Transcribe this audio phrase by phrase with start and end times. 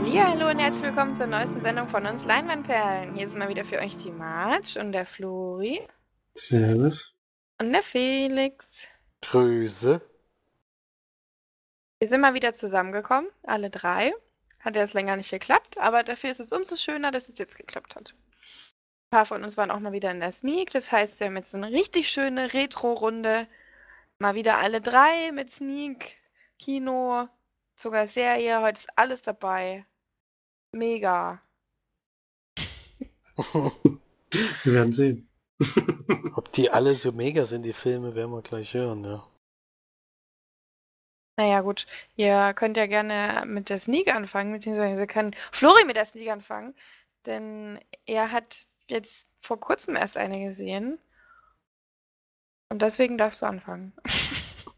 [0.00, 3.16] Hallo und herzlich willkommen zur neuesten Sendung von uns Leinwandperlen.
[3.16, 5.82] Hier sind mal wieder für euch die Marge und der Flori
[6.34, 7.16] Servus.
[7.58, 8.86] und der Felix.
[9.22, 10.00] Grüße.
[11.98, 14.12] Wir sind mal wieder zusammengekommen, alle drei.
[14.60, 17.96] Hat erst länger nicht geklappt, aber dafür ist es umso schöner, dass es jetzt geklappt
[17.96, 18.14] hat.
[18.14, 21.36] Ein paar von uns waren auch mal wieder in der Sneak, das heißt, wir haben
[21.36, 23.48] jetzt eine richtig schöne Retro-Runde.
[24.20, 26.18] Mal wieder alle drei mit Sneak,
[26.60, 27.28] Kino,
[27.78, 29.86] sogar Serie, heute ist alles dabei.
[30.72, 31.40] Mega.
[34.62, 35.28] Wir werden sehen.
[36.34, 39.26] Ob die alle so mega sind, die Filme, werden wir gleich hören, ja.
[41.36, 41.86] Naja, gut.
[42.16, 46.74] Ihr könnt ja gerne mit der Sneak anfangen, beziehungsweise kann Flori mit der Sneak anfangen,
[47.26, 50.98] denn er hat jetzt vor kurzem erst eine gesehen.
[52.70, 53.92] Und deswegen darfst du anfangen.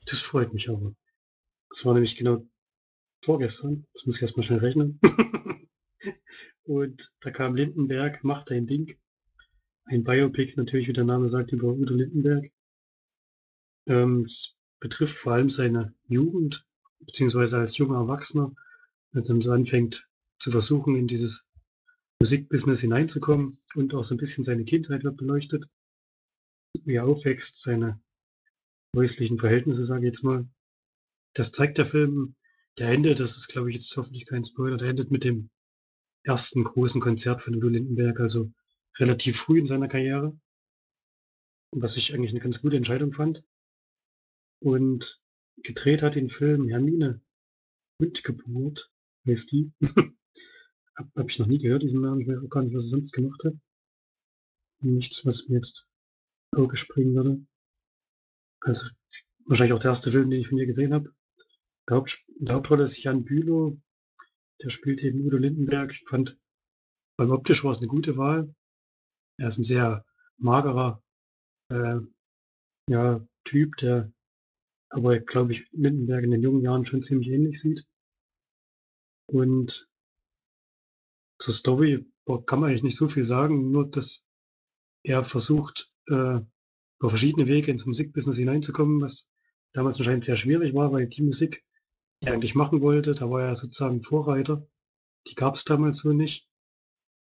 [0.07, 0.93] Das freut mich aber.
[1.71, 2.43] Das war nämlich genau
[3.23, 3.87] vorgestern.
[3.93, 5.01] Jetzt muss ich erstmal schnell rechnen.
[6.63, 8.99] Und da kam Lindenberg, macht ein Ding.
[9.85, 12.51] Ein Biopic, natürlich, wie der Name sagt, über Udo Lindenberg.
[13.87, 16.65] Ähm, es betrifft vor allem seine Jugend,
[17.01, 18.55] beziehungsweise als junger Erwachsener,
[19.13, 21.49] als er so anfängt zu versuchen, in dieses
[22.21, 25.67] Musikbusiness hineinzukommen und auch so ein bisschen seine Kindheit wird beleuchtet,
[26.85, 28.01] wie er aufwächst, seine
[28.95, 30.49] häuslichen Verhältnisse, sage ich jetzt mal.
[31.35, 32.37] Das zeigt der Film.
[32.81, 35.51] Der endet, das ist glaube ich jetzt hoffentlich kein Spoiler, der endet mit dem
[36.23, 38.51] ersten großen Konzert von Udo Lindenberg, also
[38.99, 40.41] relativ früh in seiner Karriere.
[41.73, 43.45] Was ich eigentlich eine ganz gute Entscheidung fand.
[44.61, 45.21] Und
[45.63, 47.21] gedreht hat den Film Hermine
[47.99, 48.91] Windgeburt,
[49.27, 49.73] heißt die.
[50.95, 52.23] hab, hab ich noch nie gehört, diesen Namen.
[52.23, 53.55] Ich weiß auch gar nicht, was er sonst gemacht hat.
[54.81, 55.87] Nichts, was mir jetzt
[56.53, 57.47] ins Auge springen würde.
[58.61, 58.89] Also
[59.45, 61.15] wahrscheinlich auch der erste Film, den ich von ihr gesehen habe.
[61.89, 63.81] Der, Haupt, der Hauptrolle ist Jan Bülow.
[64.63, 65.93] Der spielt eben Udo Lindenberg.
[65.93, 66.39] Ich fand,
[67.17, 68.55] beim optisch war es eine gute Wahl.
[69.39, 70.05] Er ist ein sehr
[70.37, 71.03] magerer
[71.71, 72.01] äh,
[72.89, 74.13] ja, Typ, der
[74.91, 77.87] aber, glaube ich, Lindenberg in den jungen Jahren schon ziemlich ähnlich sieht.
[79.27, 79.89] Und
[81.39, 82.07] zur Story
[82.47, 84.27] kann man eigentlich nicht so viel sagen, nur dass
[85.03, 86.41] er versucht, äh,
[87.01, 89.31] über verschiedene Wege ins Musikbusiness hineinzukommen, was
[89.73, 91.65] damals anscheinend sehr schwierig war, weil die Musik,
[92.23, 94.67] die eigentlich machen wollte, da war er sozusagen Vorreiter.
[95.29, 96.49] Die gab es damals so nicht.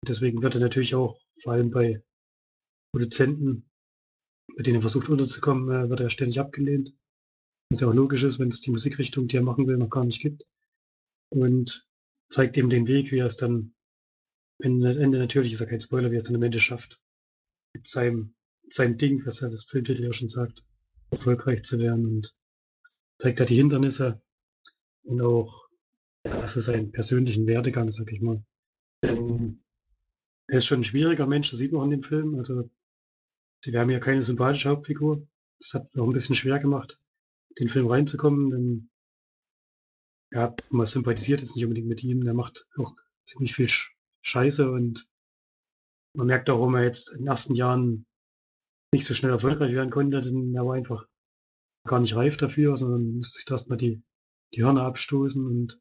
[0.07, 2.03] Deswegen wird er natürlich auch, vor allem bei
[2.93, 3.71] Produzenten,
[4.57, 6.95] mit denen er versucht unterzukommen, äh, wird er ständig abgelehnt.
[7.71, 10.05] Was ja auch logisch ist, wenn es die Musikrichtung, die er machen will, noch gar
[10.05, 10.45] nicht gibt.
[11.31, 11.87] Und
[12.31, 13.75] zeigt ihm den Weg, wie er es dann,
[14.63, 17.01] am Ende natürlich ist er kein Spoiler, wie er es dann am Ende schafft.
[17.75, 18.35] Mit seinem,
[18.69, 20.65] seinem Ding, was er das Filmtitel ja schon sagt,
[21.11, 22.35] erfolgreich zu werden und
[23.19, 24.21] zeigt da die Hindernisse
[25.11, 25.69] und auch
[26.23, 28.43] also seinen persönlichen Werdegang, sag ich mal.
[29.03, 29.63] Denn
[30.47, 32.37] er ist schon ein schwieriger Mensch, das sieht man auch in dem Film.
[32.37, 32.71] Also,
[33.65, 35.27] sie haben ja keine sympathische Hauptfigur.
[35.59, 37.01] Das hat auch ein bisschen schwer gemacht,
[37.59, 38.91] den Film reinzukommen, denn
[40.33, 42.25] ja, man sympathisiert jetzt nicht unbedingt mit ihm.
[42.25, 42.95] Der macht auch
[43.27, 43.69] ziemlich viel
[44.23, 45.09] Scheiße und
[46.15, 48.07] man merkt auch, warum er jetzt in den ersten Jahren
[48.93, 51.07] nicht so schnell erfolgreich werden konnte, denn er war einfach
[51.85, 54.03] gar nicht reif dafür, sondern musste sich erstmal die,
[54.55, 55.81] die Hörner abstoßen und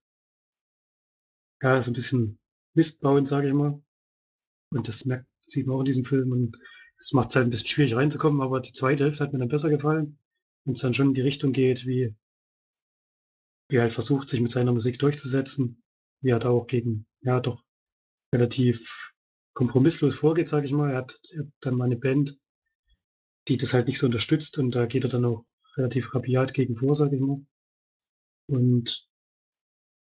[1.62, 2.40] ja, ist ein bisschen
[2.74, 3.82] Mist bauen, sage ich mal.
[4.72, 6.58] Und das merkt, sieht man auch in diesem Film und
[6.98, 9.50] das macht es halt ein bisschen schwierig reinzukommen, aber die zweite Hälfte hat mir dann
[9.50, 10.20] besser gefallen,
[10.66, 12.16] wenn es dann schon in die Richtung geht, wie,
[13.70, 15.82] wie er halt versucht, sich mit seiner Musik durchzusetzen,
[16.22, 17.64] wie er da auch gegen, ja, doch
[18.34, 19.14] relativ
[19.54, 20.92] kompromisslos vorgeht, sage ich mal.
[20.92, 22.38] Er hat, er hat dann mal eine Band,
[23.48, 25.46] die das halt nicht so unterstützt und da geht er dann auch
[25.76, 27.42] relativ rabiat gegen vor, sage ich mal.
[28.50, 29.08] Und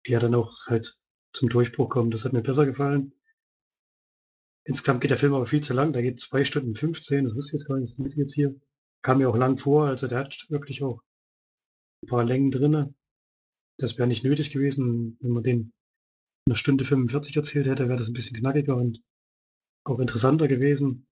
[0.03, 0.97] wie er dann auch halt
[1.31, 3.13] zum Durchbruch kommt, das hat mir besser gefallen.
[4.65, 7.49] Insgesamt geht der Film aber viel zu lang, da geht zwei Stunden 15, das wusste
[7.55, 8.59] ich jetzt gar nicht, das ich jetzt hier.
[9.03, 11.01] Kam mir auch lang vor, also der hat wirklich auch
[12.03, 12.93] ein paar Längen drinne.
[13.77, 15.73] Das wäre nicht nötig gewesen, wenn man den
[16.47, 19.03] eine Stunde 45 erzählt hätte, wäre das ein bisschen knackiger und
[19.83, 21.07] auch interessanter gewesen.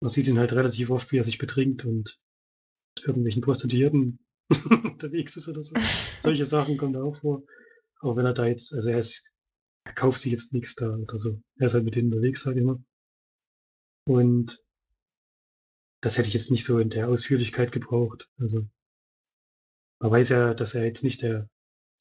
[0.00, 2.18] Man sieht ihn halt relativ oft, wie er sich betrinkt und
[2.96, 4.18] mit irgendwelchen Prostituierten
[4.84, 5.74] unterwegs ist oder so.
[6.22, 7.42] Solche Sachen kommen da auch vor.
[8.00, 9.32] Auch wenn er da jetzt, also er ist,
[9.84, 11.40] er kauft sich jetzt nichts da oder so.
[11.56, 12.82] Er ist halt mit denen unterwegs, ich mal.
[14.04, 14.62] Und
[16.00, 18.28] das hätte ich jetzt nicht so in der Ausführlichkeit gebraucht.
[18.38, 18.66] Also
[20.00, 21.48] man weiß ja, dass er jetzt nicht der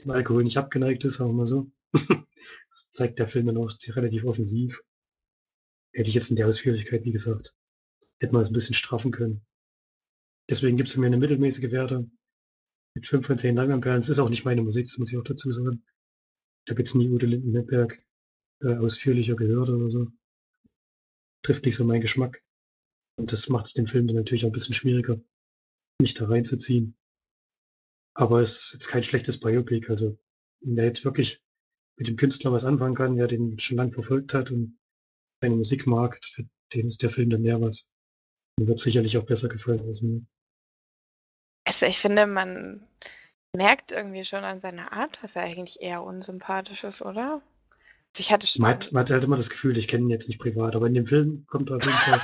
[0.03, 1.71] dem Alkohol nicht abgeneigt ist, sagen wir mal so.
[1.93, 4.81] das zeigt der Film dann auch relativ offensiv.
[5.93, 7.53] Hätte ich jetzt in der Ausführlichkeit, wie gesagt,
[8.19, 9.45] hätte man es ein bisschen straffen können.
[10.49, 12.09] Deswegen gibt es mir eine mittelmäßige Werte
[12.95, 13.99] mit 5 von 10 Langamperen.
[13.99, 15.83] Es ist auch nicht meine Musik, das muss ich auch dazu sagen.
[16.65, 18.03] Ich habe jetzt nie Udo Lindenberg
[18.61, 20.07] äh, ausführlicher gehört oder so.
[21.43, 22.43] Trifft nicht so meinen Geschmack.
[23.17, 25.19] Und das macht es dem Film dann natürlich auch ein bisschen schwieriger,
[26.01, 26.95] mich da reinzuziehen.
[28.13, 29.89] Aber es ist jetzt kein schlechtes Biopic.
[29.89, 30.17] Also,
[30.61, 31.41] wer jetzt wirklich
[31.97, 34.79] mit dem Künstler was anfangen kann, der den schon lange verfolgt hat und
[35.41, 37.89] seine Musik mag, für den ist der Film dann mehr was.
[38.59, 40.25] Mir wird sicherlich auch besser gefallen als mir.
[41.71, 42.85] Also ich finde, man
[43.55, 47.41] merkt irgendwie schon an seiner Art, dass er eigentlich eher unsympathisch ist, oder?
[48.09, 48.61] Also ich hatte schon.
[48.61, 50.87] Man hat, man hat halt immer das Gefühl, ich kenne ihn jetzt nicht privat, aber
[50.87, 52.21] in dem Film kommt er auf jeden Fall.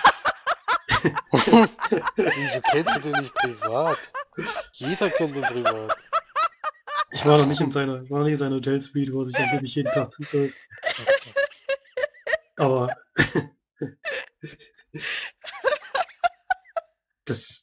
[2.17, 4.11] Wieso kennst du den nicht privat?
[4.73, 5.97] Jeder kennt den privat.
[7.11, 9.27] Ich war noch nicht in seiner, ich war noch nicht in seiner Hotelsuite, wo er
[9.27, 10.57] sich angeblich jeden Tag zusäuft.
[12.57, 12.93] Aber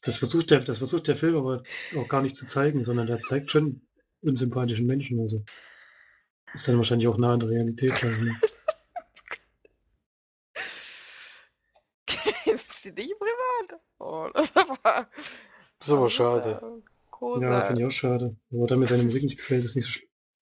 [0.04, 1.62] das, versucht der, das versucht der Film aber
[1.96, 3.82] auch gar nicht zu zeigen, sondern der zeigt schon
[4.20, 5.20] unsympathischen Menschen.
[5.20, 5.44] Also
[6.52, 7.96] ist dann wahrscheinlich auch nah an der Realität.
[7.96, 8.40] sein, ne?
[12.06, 13.80] Kennst du dich privat?
[13.98, 15.08] Oh, das war.
[15.78, 16.82] Das ist aber schade.
[17.10, 17.42] Großer.
[17.42, 18.36] Ja, finde ich auch schade.
[18.52, 19.86] Aber da mir seine Musik nicht gefällt, ist nicht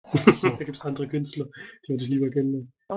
[0.03, 0.57] so schlimm.
[0.59, 1.47] da gibt es andere Künstler,
[1.85, 2.73] die würde ich lieber kennen.
[2.89, 2.95] Oh.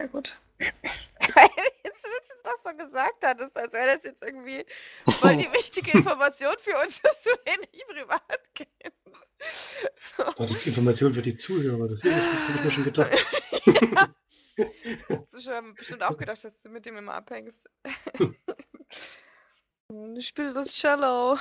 [0.00, 0.38] Ja, gut.
[0.58, 2.98] jetzt, was du das so
[3.28, 4.64] gesagt hattest, als wäre das jetzt irgendwie
[5.08, 8.98] voll die wichtige Information für uns, dass du den nicht privat kennst.
[10.16, 10.24] So.
[10.24, 13.12] War die Information für die Zuhörer, das, das habe ich mir schon gedacht.
[13.66, 14.14] ja.
[15.08, 17.70] Hast du schon bestimmt auch gedacht, dass du mit dem immer abhängst.
[20.16, 21.38] ich spiele das Cello.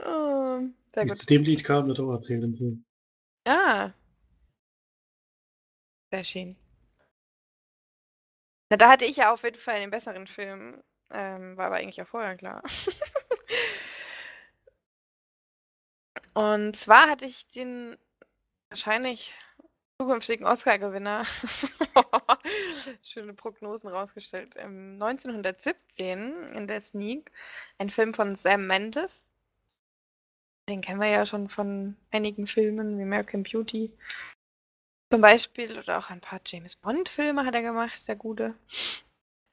[0.00, 2.84] oh, Wie es zu dem Lied kam, wird auch erzählt im Film.
[3.46, 3.90] Ah.
[6.10, 6.56] Sehr schön.
[8.70, 10.82] Na, da hatte ich ja auf jeden Fall den besseren Film.
[11.10, 12.62] Ähm, war aber eigentlich auch vorher klar.
[16.34, 17.96] Und zwar hatte ich den
[18.68, 19.32] wahrscheinlich
[20.00, 21.24] zukünftigen Oscar-Gewinner,
[23.02, 27.30] schöne Prognosen rausgestellt, ähm, 1917 in der Sneak,
[27.78, 29.22] ein Film von Sam Mendes.
[30.68, 33.92] Den kennen wir ja schon von einigen Filmen wie American Beauty
[35.10, 38.54] zum Beispiel oder auch ein paar James Bond-Filme hat er gemacht, der Gute.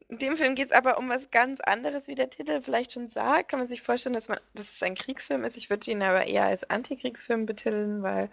[0.07, 3.07] In dem Film geht es aber um was ganz anderes, wie der Titel vielleicht schon
[3.07, 3.49] sagt.
[3.49, 5.55] Kann man sich vorstellen, dass, man, dass es ein Kriegsfilm ist.
[5.55, 8.29] Ich würde ihn aber eher als Antikriegsfilm betiteln, weil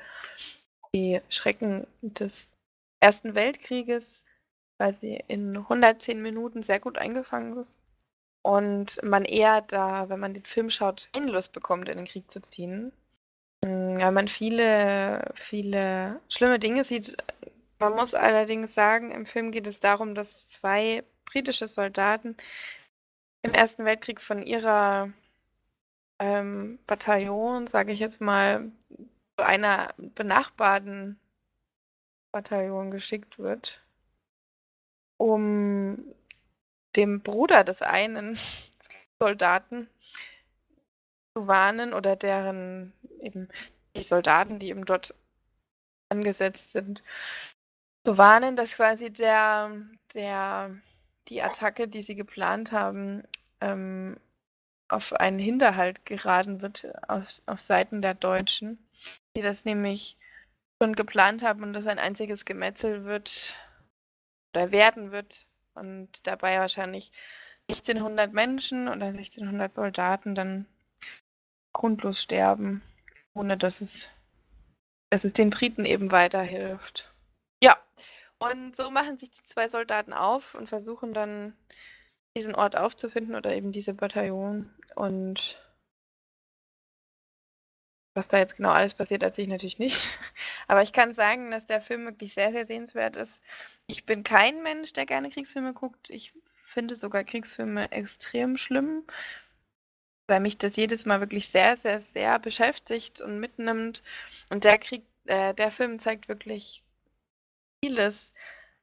[0.93, 2.49] die Schrecken des
[3.01, 4.25] Ersten Weltkrieges
[4.77, 7.79] quasi in 110 Minuten sehr gut eingefangen ist.
[8.43, 12.41] Und man eher da, wenn man den Film schaut, Einlust bekommt, in den Krieg zu
[12.41, 12.93] ziehen.
[13.61, 17.17] Weil man viele, viele schlimme Dinge sieht.
[17.79, 22.37] Man muss allerdings sagen, im Film geht es darum, dass zwei britische Soldaten
[23.43, 25.13] im Ersten Weltkrieg von ihrer
[26.19, 28.71] ähm, Bataillon, sage ich jetzt mal,
[29.37, 31.19] zu einer benachbarten
[32.33, 33.81] Bataillon geschickt wird,
[35.17, 36.15] um
[36.97, 38.39] dem Bruder des einen
[39.21, 39.89] Soldaten
[41.35, 43.49] zu warnen oder deren eben
[43.97, 45.15] die Soldaten, die eben dort
[46.11, 47.03] angesetzt sind,
[48.05, 49.73] zu warnen, dass quasi der,
[50.15, 50.77] der,
[51.29, 53.25] die Attacke, die sie geplant haben,
[53.61, 54.19] ähm,
[54.89, 58.79] auf einen Hinterhalt geraten wird auf, auf Seiten der Deutschen,
[59.37, 60.17] die das nämlich
[60.81, 63.55] schon geplant haben und das ein einziges Gemetzel wird
[64.55, 67.13] oder werden wird und dabei wahrscheinlich
[67.71, 70.67] 1600 Menschen oder 1600 Soldaten dann
[71.75, 72.83] grundlos sterben,
[73.39, 74.11] ohne dass es,
[75.11, 77.13] dass es den Briten eben weiterhilft.
[77.63, 77.77] Ja,
[78.39, 81.57] und so machen sich die zwei Soldaten auf und versuchen dann
[82.37, 84.71] diesen Ort aufzufinden oder eben diese Bataillon.
[84.95, 85.61] Und
[88.15, 90.09] was da jetzt genau alles passiert, erzähle ich natürlich nicht.
[90.69, 93.41] Aber ich kann sagen, dass der Film wirklich sehr, sehr sehenswert ist.
[93.87, 96.11] Ich bin kein Mensch, der gerne Kriegsfilme guckt.
[96.11, 96.33] Ich
[96.65, 99.05] finde sogar Kriegsfilme extrem schlimm,
[100.29, 104.03] weil mich das jedes Mal wirklich sehr, sehr, sehr beschäftigt und mitnimmt.
[104.51, 106.85] Und der Krieg, äh, der Film zeigt wirklich
[107.83, 108.33] vieles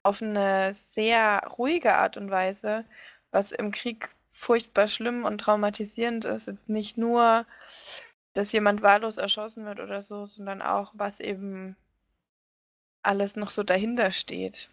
[0.02, 2.84] auf eine sehr ruhige Art und Weise,
[3.30, 6.46] was im Krieg furchtbar schlimm und traumatisierend ist.
[6.46, 7.46] Jetzt nicht nur,
[8.34, 11.76] dass jemand wahllos erschossen wird oder so, sondern auch, was eben
[13.02, 14.68] alles noch so dahinter steht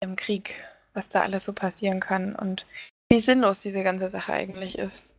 [0.00, 2.66] im Krieg, was da alles so passieren kann und
[3.10, 5.14] wie sinnlos diese ganze Sache eigentlich ist.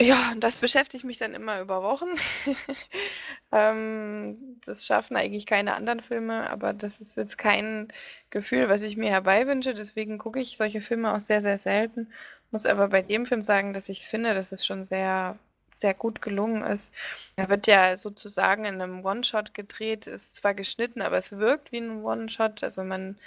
[0.00, 2.08] Ja, das beschäftigt mich dann immer über Wochen.
[3.52, 7.92] ähm, das schaffen eigentlich keine anderen Filme, aber das ist jetzt kein
[8.30, 9.72] Gefühl, was ich mir herbeiwünsche.
[9.72, 12.12] Deswegen gucke ich solche Filme auch sehr, sehr selten.
[12.50, 15.38] Muss aber bei dem Film sagen, dass ich finde, dass es schon sehr
[15.74, 16.94] sehr gut gelungen ist.
[17.36, 21.78] Er wird ja sozusagen in einem One-Shot gedreht, ist zwar geschnitten, aber es wirkt wie
[21.78, 22.62] ein One-Shot.
[22.62, 23.18] Also man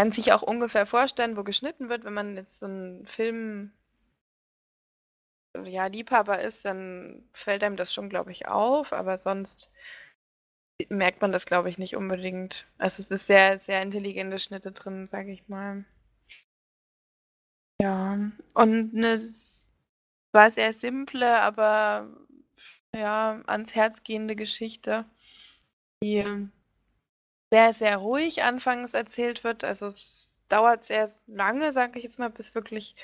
[0.00, 3.70] kann sich auch ungefähr vorstellen, wo geschnitten wird, wenn man jetzt so einen Film
[5.62, 9.70] ja, Liebhaber ist, dann fällt einem das schon, glaube ich, auf, aber sonst
[10.88, 12.66] merkt man das, glaube ich, nicht unbedingt.
[12.78, 15.84] Also es ist sehr, sehr intelligente Schnitte drin, sage ich mal.
[17.82, 18.18] Ja,
[18.54, 19.18] und eine
[20.32, 22.08] war sehr simple, aber
[22.96, 25.04] ja, ans Herz gehende Geschichte,
[26.02, 26.48] die
[27.52, 29.64] sehr, sehr ruhig anfangs erzählt wird.
[29.64, 32.96] Also es dauert sehr lange, sage ich jetzt mal, bis wirklich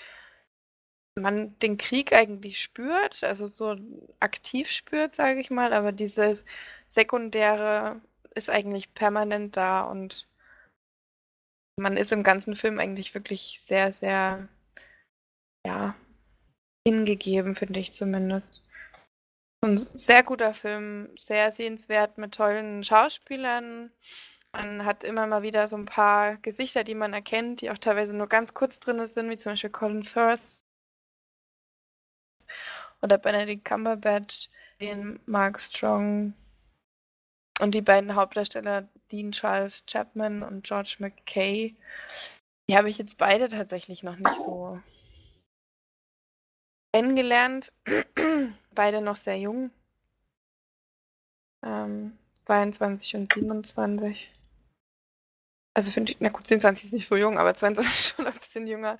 [1.19, 3.77] man den Krieg eigentlich spürt, also so
[4.21, 6.45] aktiv spürt, sage ich mal, aber dieses
[6.89, 8.01] Sekundäre
[8.35, 10.29] ist eigentlich permanent da und
[11.79, 14.49] man ist im ganzen Film eigentlich wirklich sehr, sehr,
[15.67, 15.95] ja,
[16.87, 18.66] hingegeben, finde ich zumindest.
[19.67, 23.91] Ein sehr guter Film, sehr sehenswert mit tollen Schauspielern.
[24.53, 28.15] Man hat immer mal wieder so ein paar Gesichter, die man erkennt, die auch teilweise
[28.15, 30.41] nur ganz kurz drin sind, wie zum Beispiel Colin Firth
[33.03, 36.33] oder Benedict Cumberbatch, den Mark Strong
[37.61, 41.75] und die beiden Hauptdarsteller Dean Charles Chapman und George McKay.
[42.69, 44.81] Die habe ich jetzt beide tatsächlich noch nicht so
[46.95, 47.73] kennengelernt.
[48.77, 49.73] Beide noch sehr jung.
[51.65, 54.31] Ähm, 22 und 27.
[55.75, 58.35] Also finde ich, na gut, 27 ist nicht so jung, aber 22 ist schon ein
[58.35, 58.99] bisschen jünger.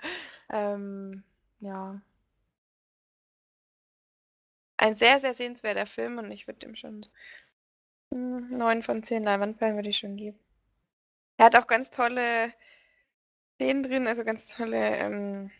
[0.49, 1.23] Ähm,
[1.61, 2.01] ja,
[4.77, 7.05] ein sehr, sehr sehenswerter Film und ich würde dem schon
[8.13, 10.39] hm, 9 von 10 Leinwandperlen würde ich schon geben.
[11.37, 12.53] Er hat auch ganz tolle
[13.55, 15.51] Szenen drin, also ganz tolle, ähm,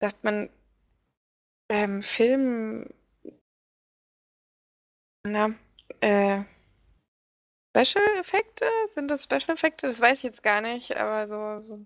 [0.00, 0.50] sagt man,
[1.72, 2.92] ähm, Film,
[5.24, 5.54] na,
[6.00, 6.44] äh,
[7.74, 8.66] Special-Effekte?
[8.88, 9.86] Sind das Special-Effekte?
[9.86, 11.84] Das weiß ich jetzt gar nicht, aber so, so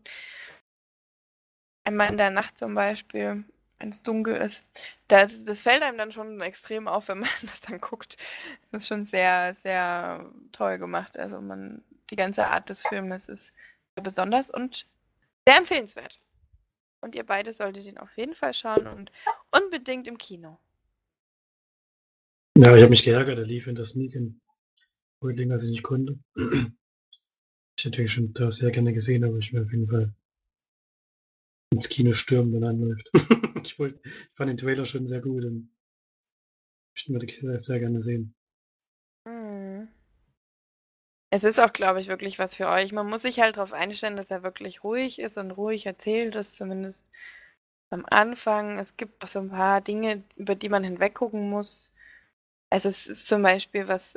[1.84, 3.44] einmal in der Nacht zum Beispiel
[3.78, 4.62] wenn es dunkel ist.
[5.08, 8.16] Das, das fällt einem dann schon extrem auf, wenn man das dann guckt.
[8.70, 11.18] Das ist schon sehr, sehr toll gemacht.
[11.18, 13.52] Also man, die ganze Art des Filmes ist
[13.94, 14.86] besonders und
[15.46, 16.20] sehr empfehlenswert.
[17.00, 19.12] Und ihr beide solltet ihn auf jeden Fall schauen und
[19.50, 20.58] unbedingt im Kino.
[22.56, 24.40] Ja, ich habe mich geärgert, er lief in der Sneak in
[25.22, 26.18] Rödling, als ich nicht konnte.
[26.34, 30.14] Ich hätte natürlich schon da sehr gerne gesehen, aber ich will auf jeden Fall
[31.70, 33.10] ins Kino stürmen, wenn er anläuft.
[33.62, 35.70] ich, wollt, ich fand den Trailer schon sehr gut und
[36.94, 38.34] ich würde sehr gerne sehen.
[41.36, 42.92] Es ist auch, glaube ich, wirklich was für euch.
[42.92, 46.56] Man muss sich halt darauf einstellen, dass er wirklich ruhig ist und ruhig erzählt ist,
[46.56, 47.10] zumindest
[47.90, 48.78] am Anfang.
[48.78, 51.92] Es gibt auch so ein paar Dinge, über die man hinweggucken muss.
[52.70, 54.14] Also es ist zum Beispiel was,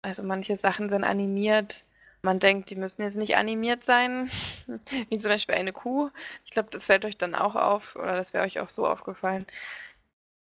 [0.00, 1.84] also manche Sachen sind animiert,
[2.22, 4.30] man denkt, die müssen jetzt nicht animiert sein,
[5.10, 6.08] wie zum Beispiel eine Kuh.
[6.46, 9.44] Ich glaube, das fällt euch dann auch auf, oder das wäre euch auch so aufgefallen.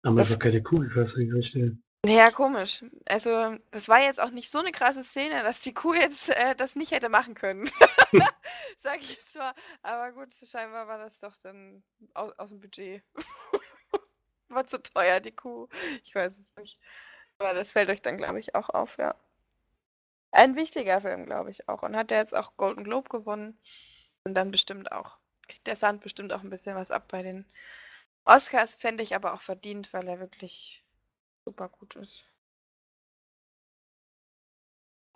[0.04, 1.76] Haben wir einfach keine Kuh gekriegt, ey.
[2.04, 2.85] Ja, komisch.
[3.06, 6.56] Also, das war jetzt auch nicht so eine krasse Szene, dass die Kuh jetzt äh,
[6.56, 7.71] das nicht hätte machen können.
[8.82, 9.54] Sag ich jetzt mal.
[9.82, 11.82] Aber gut, scheinbar war das doch dann
[12.14, 13.04] aus, aus dem Budget.
[14.49, 15.68] war zu teuer, die Kuh.
[16.04, 16.80] Ich weiß es nicht.
[17.38, 19.14] Aber das fällt euch dann, glaube ich, auch auf, ja.
[20.32, 21.82] Ein wichtiger Film, glaube ich auch.
[21.82, 23.59] Und hat der jetzt auch Golden Globe gewonnen.
[24.25, 25.18] Und dann bestimmt auch.
[25.49, 27.47] Kriegt der Sand bestimmt auch ein bisschen was ab bei den
[28.25, 30.81] Oscars, fände ich aber auch verdient, weil er wirklich
[31.44, 32.25] super gut ist.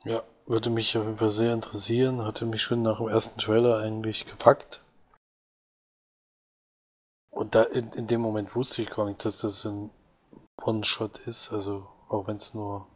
[0.04, 2.22] Ja, würde mich auf jeden Fall sehr interessieren.
[2.22, 4.82] Hatte mich schon nach dem ersten Trailer eigentlich gepackt.
[7.30, 9.90] Und da in, in dem Moment wusste ich gar nicht, dass das ein
[10.62, 11.52] One-Shot ist.
[11.52, 12.86] Also auch wenn es nur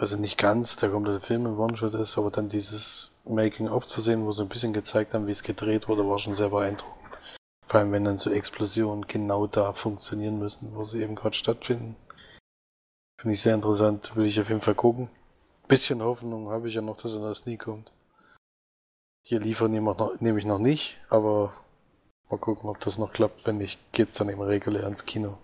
[0.00, 4.24] also nicht ganz der komplette Film im One-Shot ist, aber dann dieses Making-of zu sehen,
[4.24, 7.09] wo sie ein bisschen gezeigt haben, wie es gedreht wurde, war schon sehr beeindruckend.
[7.70, 11.94] Vor allem, wenn dann so Explosionen genau da funktionieren müssen, wo sie eben gerade stattfinden.
[13.20, 15.08] Finde ich sehr interessant, will ich auf jeden Fall gucken.
[15.68, 17.92] Bisschen Hoffnung habe ich ja noch, dass er das nie kommt.
[19.24, 21.54] Hier liefern nehme ich noch nicht, aber
[22.28, 23.46] mal gucken, ob das noch klappt.
[23.46, 25.38] Wenn nicht, geht's dann eben regulär ins Kino.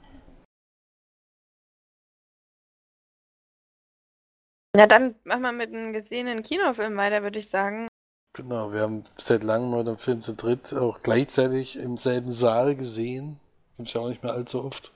[4.77, 7.87] Ja, dann machen wir mit einem gesehenen Kinofilm weiter, würde ich sagen.
[8.37, 12.77] Genau, wir haben seit langem mal den Film zu dritt auch gleichzeitig im selben Saal
[12.77, 13.41] gesehen.
[13.79, 14.93] Gibt es ja auch nicht mehr allzu oft.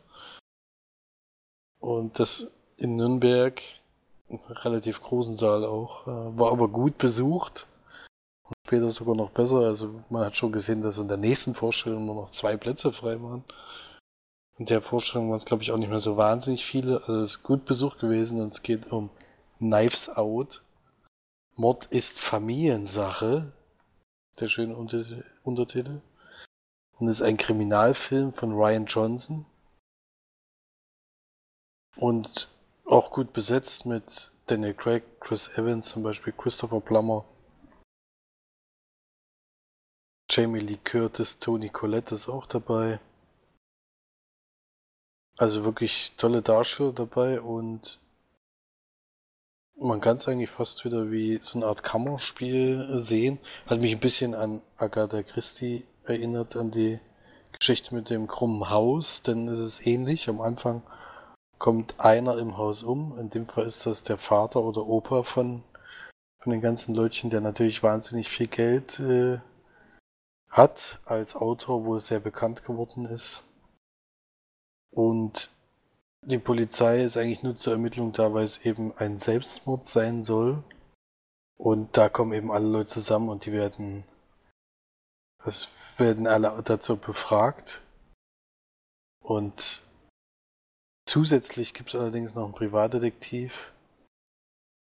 [1.79, 3.63] Und das in Nürnberg,
[4.29, 7.67] relativ großen Saal auch, äh, war aber gut besucht.
[8.43, 9.61] Und später sogar noch besser.
[9.61, 13.23] Also man hat schon gesehen, dass in der nächsten Vorstellung nur noch zwei Plätze frei
[13.23, 13.45] waren.
[14.59, 16.99] in der Vorstellung waren es, glaube ich, auch nicht mehr so wahnsinnig viele.
[16.99, 19.09] Also es ist gut besucht gewesen und es geht um
[19.59, 20.63] Knives Out.
[21.61, 23.53] Mord ist Familiensache.
[24.39, 26.01] Der schöne Untertitel.
[26.97, 29.45] Und ist ein Kriminalfilm von Ryan Johnson.
[31.97, 32.49] Und
[32.87, 37.27] auch gut besetzt mit Daniel Craig, Chris Evans, zum Beispiel Christopher Plummer.
[40.31, 43.01] Jamie Lee Curtis, Tony Collette ist auch dabei.
[45.37, 48.01] Also wirklich tolle Darsteller dabei und
[49.81, 53.39] man kann es eigentlich fast wieder wie so eine Art Kammerspiel sehen.
[53.67, 57.01] Hat mich ein bisschen an Agatha Christie erinnert, an die
[57.59, 60.29] Geschichte mit dem krummen Haus, denn es ist ähnlich.
[60.29, 60.83] Am Anfang
[61.59, 63.19] kommt einer im Haus um.
[63.19, 65.63] In dem Fall ist das der Vater oder Opa von,
[66.43, 69.39] von den ganzen Leutchen, der natürlich wahnsinnig viel Geld äh,
[70.49, 73.45] hat als Autor, wo er sehr bekannt geworden ist.
[74.91, 75.51] Und
[76.23, 80.63] die Polizei ist eigentlich nur zur Ermittlung da, weil es eben ein Selbstmord sein soll.
[81.57, 84.05] Und da kommen eben alle Leute zusammen und die werden,
[85.45, 87.83] es werden alle dazu befragt.
[89.23, 89.83] Und
[91.07, 93.73] zusätzlich gibt es allerdings noch einen Privatdetektiv,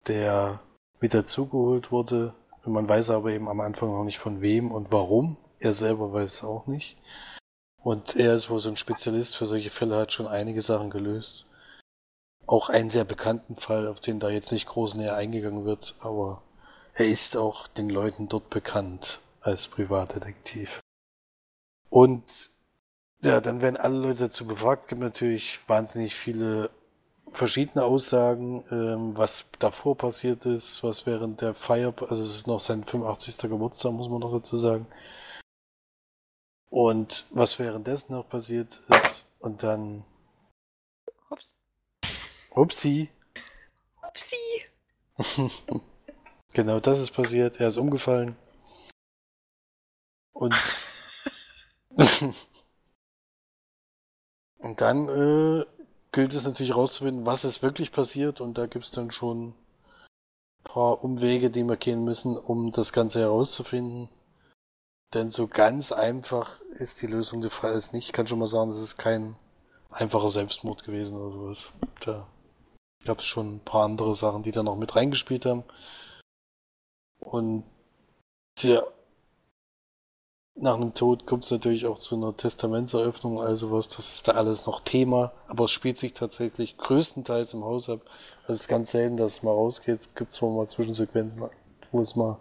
[0.06, 0.60] der
[1.00, 2.34] mit dazugeholt wurde.
[2.64, 5.38] Und man weiß aber eben am Anfang noch nicht von wem und warum.
[5.58, 6.96] Er selber weiß es auch nicht.
[7.82, 11.46] Und er ist wohl so ein Spezialist für solche Fälle, hat schon einige Sachen gelöst.
[12.46, 16.42] Auch einen sehr bekannten Fall, auf den da jetzt nicht groß näher eingegangen wird, aber
[16.94, 20.80] er ist auch den Leuten dort bekannt als Privatdetektiv.
[21.88, 22.50] Und
[23.22, 26.70] ja, dann werden alle Leute dazu befragt, gibt natürlich wahnsinnig viele
[27.30, 32.60] verschiedene Aussagen, ähm, was davor passiert ist, was während der Feier, also es ist noch
[32.60, 33.50] sein 85.
[33.50, 34.86] Geburtstag, muss man noch dazu sagen,
[36.70, 40.04] und was währenddessen noch passiert ist und dann.
[41.28, 41.54] Ups.
[42.50, 43.10] Upsi.
[44.02, 44.36] Upsi.
[46.54, 47.60] genau das ist passiert.
[47.60, 48.36] Er ist umgefallen.
[50.32, 50.54] Und.
[54.58, 55.66] und dann äh,
[56.12, 58.40] gilt es natürlich herauszufinden, was ist wirklich passiert.
[58.40, 59.54] Und da gibt es dann schon ein
[60.64, 64.08] paar Umwege, die wir gehen müssen, um das Ganze herauszufinden.
[65.12, 68.06] Denn so ganz einfach ist die Lösung des Falles nicht.
[68.06, 69.36] Ich kann schon mal sagen, es ist kein
[69.90, 71.72] einfacher Selbstmord gewesen oder sowas.
[72.00, 72.28] Da
[73.04, 75.64] gab es schon ein paar andere Sachen, die da noch mit reingespielt haben.
[77.18, 77.64] Und
[78.60, 78.82] ja,
[80.54, 84.32] nach einem Tod kommt es natürlich auch zu einer Testamentseröffnung, also was, das ist da
[84.32, 88.00] alles noch Thema, aber es spielt sich tatsächlich größtenteils im Haus ab.
[88.42, 89.94] Also es ist ganz selten, dass es mal rausgeht.
[89.94, 91.48] Es gibt zwar mal Zwischensequenzen,
[91.90, 92.38] wo es mal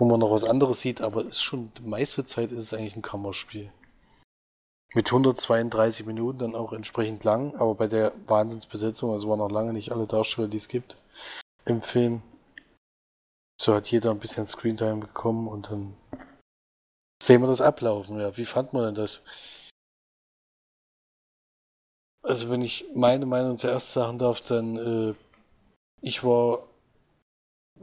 [0.00, 2.96] wo man noch was anderes sieht, aber ist schon, die meiste Zeit ist es eigentlich
[2.96, 3.70] ein Kammerspiel.
[4.94, 9.74] Mit 132 Minuten dann auch entsprechend lang, aber bei der Wahnsinnsbesetzung, also waren noch lange
[9.74, 10.96] nicht alle Darsteller, die es gibt
[11.66, 12.22] im Film.
[13.60, 15.94] So hat jeder ein bisschen Screentime bekommen und dann
[17.22, 18.18] sehen wir das ablaufen.
[18.18, 19.20] Ja, wie fand man denn das?
[22.22, 25.14] Also wenn ich meine Meinung zuerst sagen darf, dann äh,
[26.00, 26.69] ich war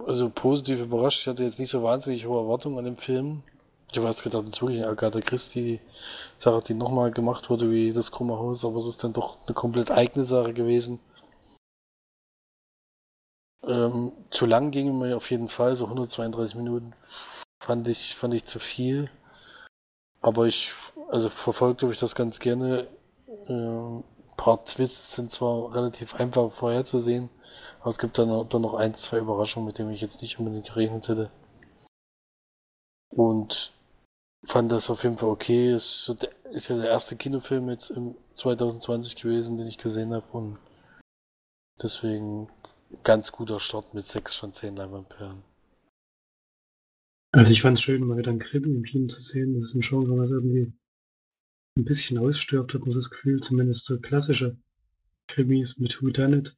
[0.05, 1.21] also positiv überrascht.
[1.21, 3.43] Ich hatte jetzt nicht so wahnsinnig hohe Erwartungen an dem Film.
[3.91, 7.93] Ich habe erst gedacht, es ist wirklich eine Agatha Christie-Sache, die nochmal gemacht wurde wie
[7.93, 10.99] das Krumme Haus, aber es ist dann doch eine komplett eigene Sache gewesen.
[13.65, 16.93] Ähm, zu lang ging mir auf jeden Fall, so 132 Minuten
[17.59, 19.09] fand ich, fand ich zu viel.
[20.21, 20.71] Aber ich,
[21.09, 22.87] also verfolgt habe ich das ganz gerne.
[23.47, 27.29] Ähm, ein paar Twists sind zwar relativ einfach vorherzusehen,
[27.87, 30.67] aber es gibt dann, dann noch ein, zwei Überraschungen, mit denen ich jetzt nicht unbedingt
[30.67, 31.31] gerechnet hätte.
[33.07, 33.71] Und
[34.43, 35.71] fand das auf jeden Fall okay.
[35.71, 36.13] Es
[36.51, 40.25] ist ja der erste Kinofilm jetzt im 2020 gewesen, den ich gesehen habe.
[40.33, 40.59] Und
[41.81, 42.49] deswegen
[43.05, 45.41] ganz guter Start mit 6 von 10 Leinwandperlen.
[47.31, 49.53] Also ich fand es schön, mal wieder ein Krimi im Kino zu sehen.
[49.53, 50.73] Das ist ein Genre, was irgendwie
[51.77, 53.39] ein bisschen ausstirbt, hat man so das Gefühl.
[53.39, 54.57] Zumindest so klassische
[55.29, 56.57] Krimis mit Who Done It.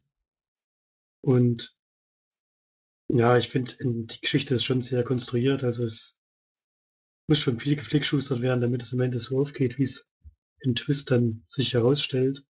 [1.22, 1.76] Und
[3.10, 5.64] ja, ich finde, die Geschichte ist schon sehr konstruiert.
[5.64, 6.18] Also es
[7.28, 10.08] muss schon viel geflickschustert werden, damit es am Ende so aufgeht, wie es
[10.62, 12.46] im Twist dann sich herausstellt.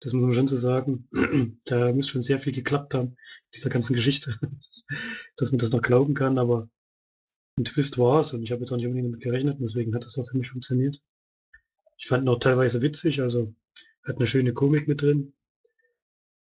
[0.00, 1.08] Das muss man schon so sagen.
[1.64, 3.16] da muss schon sehr viel geklappt haben,
[3.54, 4.38] dieser ganzen Geschichte,
[5.36, 6.68] dass man das noch glauben kann, aber
[7.58, 10.04] ein Twist war es und ich habe jetzt auch nicht unbedingt damit gerechnet, deswegen hat
[10.04, 11.00] das auch für mich funktioniert.
[11.96, 13.54] Ich fand ihn auch teilweise witzig, also
[14.04, 15.32] hat eine schöne Komik mit drin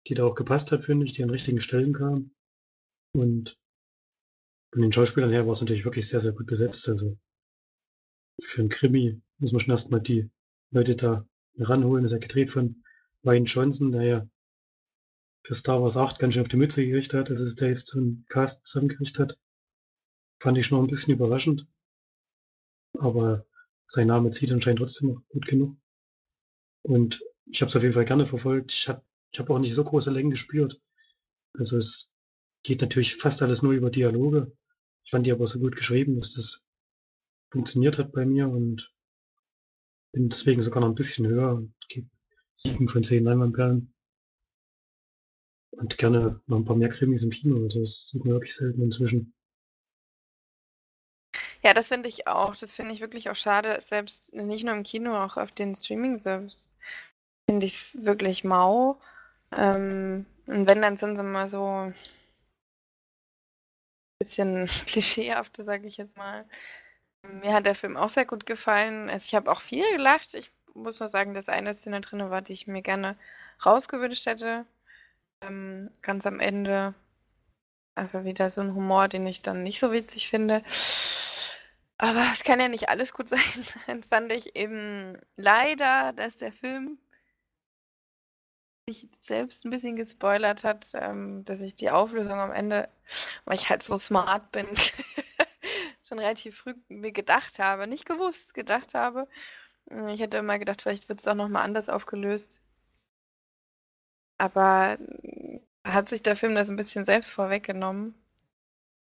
[0.07, 2.31] die da auch gepasst hat, finde ich, die an richtigen Stellen kam.
[3.13, 3.57] Und
[4.71, 6.89] von den Schauspielern her war es natürlich wirklich sehr, sehr gut besetzt.
[6.89, 7.17] Also
[8.41, 10.29] für einen Krimi muss man schon erstmal die
[10.71, 12.03] Leute da ranholen.
[12.03, 12.83] Das ist ja gedreht von
[13.23, 14.29] Ryan Johnson, der ja
[15.43, 17.87] für Star Wars 8 ganz schön auf die Mütze gekriegt hat, dass es der jetzt
[17.87, 19.37] so einen Cast zusammengekriegt hat.
[20.39, 21.67] Fand ich schon noch ein bisschen überraschend.
[22.97, 23.45] Aber
[23.87, 25.77] sein Name zieht anscheinend trotzdem noch gut genug.
[26.81, 28.73] Und ich habe es auf jeden Fall gerne verfolgt.
[28.73, 30.79] Ich habe ich hab auch nicht so große Längen gespürt.
[31.57, 32.13] Also es
[32.63, 34.55] geht natürlich fast alles nur über Dialoge.
[35.03, 36.65] Ich fand die aber so gut geschrieben, dass das
[37.51, 38.93] funktioniert hat bei mir und
[40.13, 42.09] bin deswegen sogar noch ein bisschen höher und gebe
[42.53, 43.93] sieben von zehn Leinwandperlen.
[45.71, 47.63] Und gerne noch ein paar mehr Krimis im Kino.
[47.63, 49.33] Also das sieht man wirklich selten inzwischen.
[51.63, 52.55] Ja, das finde ich auch.
[52.55, 53.81] Das finde ich wirklich auch schade.
[53.81, 56.71] Selbst nicht nur im Kino, auch auf den Streaming-Service
[57.47, 59.01] finde ich es wirklich mau.
[59.57, 61.95] Ähm, und wenn, dann sind sie mal so ein
[64.19, 66.45] bisschen klischeehafte, sage ich jetzt mal.
[67.23, 69.09] Mir hat der Film auch sehr gut gefallen.
[69.09, 70.33] Also ich habe auch viel gelacht.
[70.33, 73.15] Ich muss nur sagen, dass eine Szene drin war, die ich mir gerne
[73.65, 74.65] rausgewünscht hätte.
[75.41, 76.93] Ähm, ganz am Ende.
[77.95, 80.63] Also wieder so ein Humor, den ich dann nicht so witzig finde.
[81.97, 83.39] Aber es kann ja nicht alles gut sein.
[83.87, 86.97] Dann fand ich eben leider, dass der Film
[88.89, 92.89] sich selbst ein bisschen gespoilert hat, ähm, dass ich die Auflösung am Ende,
[93.45, 94.67] weil ich halt so smart bin,
[96.07, 99.27] schon relativ früh mir gedacht habe, nicht gewusst, gedacht habe.
[100.09, 102.61] Ich hätte immer gedacht, vielleicht wird es auch nochmal anders aufgelöst.
[104.37, 108.15] Aber äh, hat sich der Film das ein bisschen selbst vorweggenommen.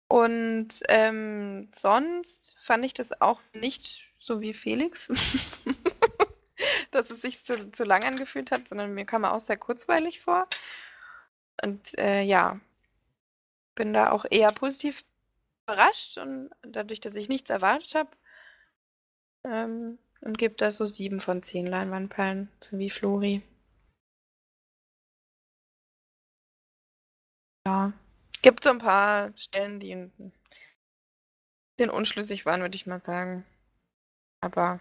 [0.08, 5.08] Und ähm, sonst fand ich das auch nicht so wie Felix,
[6.90, 10.20] dass es sich zu, zu lang angefühlt hat, sondern mir kam er auch sehr kurzweilig
[10.20, 10.46] vor.
[11.62, 12.60] Und äh, ja,
[13.74, 15.04] bin da auch eher positiv
[15.66, 18.10] überrascht und dadurch, dass ich nichts erwartet habe,
[19.44, 23.42] ähm, und gebe da so sieben von zehn Leinwandperlen, so wie Flori.
[27.66, 27.92] Ja.
[28.42, 30.32] Gibt so ein paar Stellen, die ein
[31.76, 33.44] bisschen unschlüssig waren, würde ich mal sagen.
[34.42, 34.80] Aber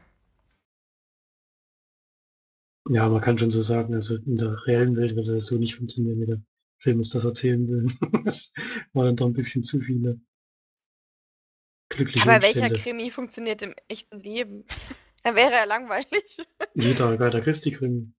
[2.90, 5.76] Ja, man kann schon so sagen, also in der reellen Welt würde das so nicht
[5.76, 6.42] funktionieren, wie der
[6.80, 7.86] Film uns das erzählen will.
[8.26, 8.52] Es
[8.94, 10.20] waren dann doch ein bisschen zu viele
[11.90, 12.80] glückliche aber welcher Umstände.
[12.80, 14.66] Krimi funktioniert im echten Leben?
[15.24, 16.38] Dann wäre er langweilig.
[16.76, 18.14] Jeder Agatha Christie-Krimi.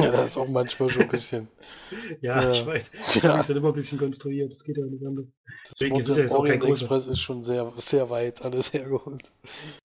[0.00, 1.48] Ja, das ist auch manchmal schon ein bisschen.
[2.20, 2.52] Ja, Ja.
[2.52, 2.90] ich weiß.
[2.90, 3.40] Das Ja.
[3.40, 5.26] ist dann immer ein bisschen konstruiert, das geht ja nicht anders.
[5.68, 7.72] Das Deswegen ist es Orient, ja jetzt auch kein Orient großer, Express ist schon sehr,
[7.76, 9.30] sehr weit alles hergeholt.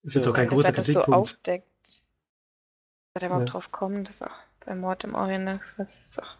[0.01, 0.31] ist jetzt Ja.
[0.31, 1.17] auch kein großer er das so Kritikpunkt.
[1.19, 1.67] aufdeckt.
[3.13, 3.51] Dass er überhaupt Ja.
[3.53, 4.31] drauf kommt, dass auch
[4.65, 6.37] bei Mord im Orient Express ist doch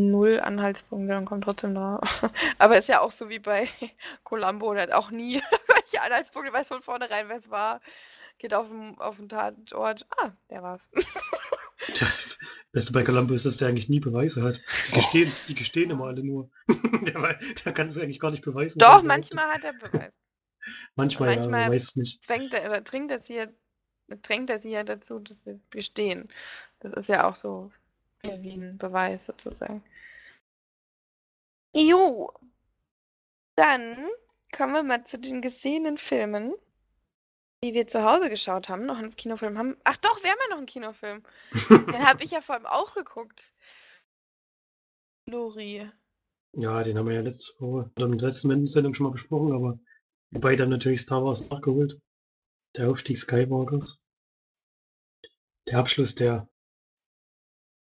[0.00, 2.00] null Anhaltspunkte und kommt trotzdem drauf.
[2.58, 3.68] Aber ist ja auch so wie bei
[4.24, 7.80] Columbo, der hat auch nie welche Anhaltspunkte, weiß von vornherein, wer es war.
[8.38, 10.06] Geht auf den, auf den Tatort.
[10.16, 10.88] Ah, der war's.
[11.94, 12.06] Tja,
[12.72, 14.60] Beste bei Das- Columbo ist, dass der eigentlich nie Beweise hat.
[14.88, 16.50] Die gestehen, die gestehen immer alle nur.
[16.68, 18.80] der, kann es eigentlich gar nicht beweisen.
[18.80, 20.12] was Doch, manchmal hat er Beweis.
[20.96, 22.22] Manchmal, ja, manchmal- aber weiß es nicht.
[22.24, 23.46] Zwängt er, oder dringt er sie ja,
[24.08, 26.28] drängt er sie ja dazu, dass sie bestehen.
[26.80, 27.70] Das ist ja auch so
[28.24, 29.82] ja, wie ein Beweis sozusagen.
[31.74, 32.32] Jo.
[33.56, 34.08] Dann
[34.54, 36.54] kommen wir mal zu den gesehenen Filmen,
[37.62, 38.86] die wir zu Hause geschaut haben.
[38.86, 39.76] Noch einen Kinofilm haben.
[39.84, 41.22] Ach doch, wir haben ja noch einen Kinofilm.
[41.68, 43.52] Den habe ich ja vor allem auch geguckt.
[45.28, 45.88] Lori.
[46.54, 49.52] ja, den haben wir ja letzte Woche oder in der letzten Sendung schon mal besprochen,
[49.52, 49.78] aber
[50.30, 51.98] beide haben natürlich Star Wars nachgeholt.
[52.76, 54.00] Der Aufstieg Skywalkers.
[55.68, 56.48] Der Abschluss der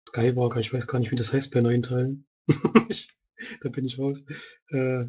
[0.09, 2.27] Skywalker, ich weiß gar nicht, wie das heißt bei neuen Teilen.
[2.47, 4.25] da bin ich raus.
[4.69, 5.05] Äh,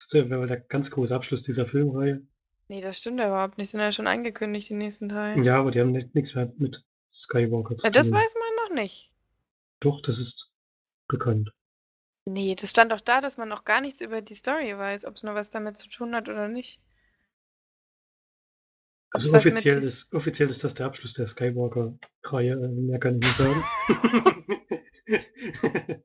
[0.00, 2.22] das wäre der ganz große Abschluss dieser Filmreihe.
[2.68, 3.70] Nee, das stimmt ja überhaupt nicht.
[3.70, 5.42] Sind ja schon angekündigt, die nächsten Teile.
[5.44, 8.74] Ja, aber die haben ni- nichts mehr mit Skywalker zu Ja, das weiß man noch
[8.82, 9.12] nicht.
[9.80, 10.52] Doch, das ist
[11.08, 11.52] bekannt.
[12.26, 15.16] Nee, das stand doch da, dass man noch gar nichts über die Story weiß, ob
[15.16, 16.80] es nur was damit zu tun hat oder nicht.
[19.14, 22.52] Also mit- offiziell ist, offiziell ist das der Abschluss der Skywalker-Reihe.
[22.54, 23.64] äh, Mehr kann ich nicht sagen.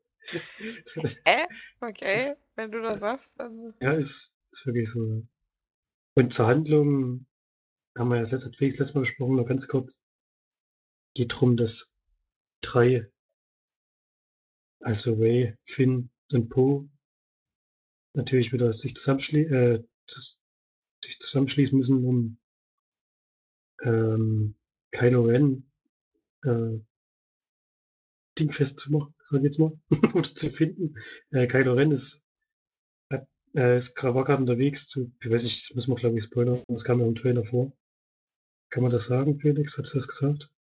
[1.26, 1.48] Äh?
[1.82, 3.74] Okay, wenn du das sagst, dann.
[3.82, 5.26] ja, ist, ist wirklich so.
[6.16, 7.26] Und zur Handlung
[7.98, 10.02] haben wir ja das letzte, das letzte Mal besprochen, noch ganz kurz.
[11.16, 11.94] Geht drum, dass
[12.62, 13.08] drei,
[14.82, 16.88] also Ray, Finn und Poe,
[18.14, 22.39] natürlich wieder sich zusammenschli äh, sich zusammenschließen müssen, um
[23.84, 24.56] ähm,
[24.92, 25.70] Kylo Ren
[26.44, 26.80] äh,
[28.38, 29.78] dingfest zu machen, sag ich jetzt mal,
[30.14, 30.96] oder zu finden.
[31.32, 32.22] Äh, Kylo Ren ist,
[33.12, 36.64] hat, äh, ist gerade unterwegs zu, ich weiß nicht, das müssen wir glaube ich spoilern,
[36.68, 37.72] das kam ja im Trailer vor.
[38.72, 39.78] Kann man das sagen, Felix?
[39.78, 40.52] Hat du das gesagt?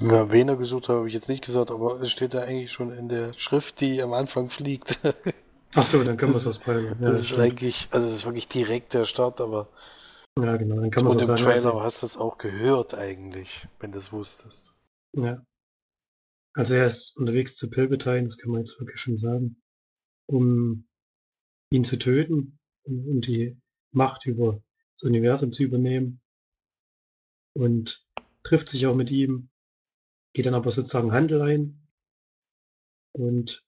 [0.00, 2.72] Ja, wen er gesucht hat, habe ich jetzt nicht gesagt, aber es steht da eigentlich
[2.72, 4.98] schon in der Schrift, die am Anfang fliegt.
[5.74, 6.98] Ach so, dann können wir es Das aus spoilern.
[7.00, 7.42] Ja, das ist stimmt.
[7.42, 9.68] eigentlich, also es ist wirklich direkt der Start, aber
[10.38, 11.50] ja, genau, dann kann man und so im sagen.
[11.50, 14.74] Trailer also- hast du es auch gehört eigentlich, wenn du es wusstest.
[15.14, 15.44] Ja.
[16.54, 19.62] Also er ist unterwegs zu Palpatine, das kann man jetzt wirklich schon sagen,
[20.26, 20.86] um
[21.70, 23.58] ihn zu töten, um, um die
[23.90, 24.62] Macht über
[24.94, 26.20] das Universum zu übernehmen.
[27.54, 28.06] Und
[28.42, 29.50] trifft sich auch mit ihm,
[30.32, 31.86] geht dann aber sozusagen Handel ein.
[33.12, 33.64] Und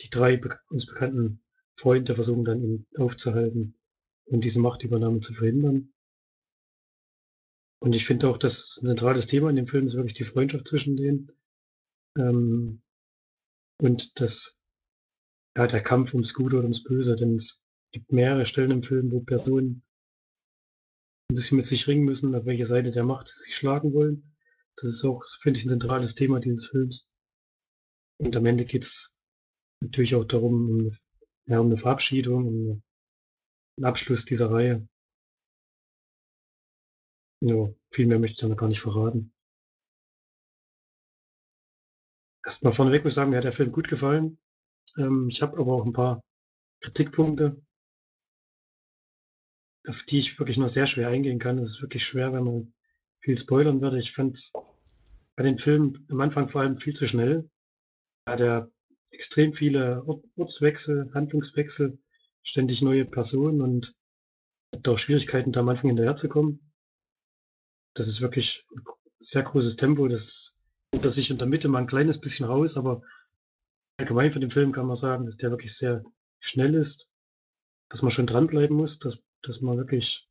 [0.00, 1.42] die drei be uns bekannten
[1.76, 3.78] Freunde versuchen dann ihn aufzuhalten
[4.26, 5.92] und diese Machtübernahme zu verhindern.
[7.80, 10.66] Und ich finde auch, dass ein zentrales Thema in dem Film ist wirklich die Freundschaft
[10.66, 11.30] zwischen denen.
[12.18, 12.82] Ähm,
[13.80, 14.58] und das,
[15.56, 17.62] ja, der Kampf ums Gute oder ums Böse, denn es
[17.92, 19.82] gibt mehrere Stellen im Film, wo Personen
[21.30, 24.34] ein bisschen mit sich ringen müssen, auf welche Seite der Macht sie schlagen wollen.
[24.76, 27.08] Das ist auch, finde ich, ein zentrales Thema dieses Films.
[28.18, 29.14] Und am Ende geht's
[29.82, 30.96] natürlich auch darum, um,
[31.46, 32.82] ja, um eine Verabschiedung, um einen
[33.82, 34.86] Abschluss dieser Reihe.
[37.40, 39.32] Ja, viel mehr möchte ich da noch gar nicht verraten.
[42.44, 44.38] Erstmal vorneweg muss ich sagen, mir hat der Film gut gefallen.
[44.96, 46.22] Ähm, ich habe aber auch ein paar
[46.80, 47.60] Kritikpunkte,
[49.86, 51.58] auf die ich wirklich nur sehr schwer eingehen kann.
[51.58, 52.74] Es ist wirklich schwer, wenn man
[53.20, 53.98] viel spoilern würde.
[53.98, 54.52] Ich fand
[55.34, 57.50] bei den Filmen am Anfang vor allem viel zu schnell.
[58.24, 58.70] Da hat er
[59.10, 61.98] extrem viele Ort Ortswechsel, Handlungswechsel,
[62.46, 63.94] ständig neue Personen und
[64.86, 66.72] auch Schwierigkeiten, da am Anfang hinterherzukommen.
[67.94, 68.82] Das ist wirklich ein
[69.18, 70.06] sehr großes Tempo.
[70.06, 70.56] Das
[70.92, 73.02] nimmt sich in der Mitte mal ein kleines bisschen raus, aber
[73.98, 76.04] allgemein für den Film kann man sagen, dass der wirklich sehr
[76.38, 77.10] schnell ist,
[77.88, 80.28] dass man schon dranbleiben muss, dass, dass man wirklich,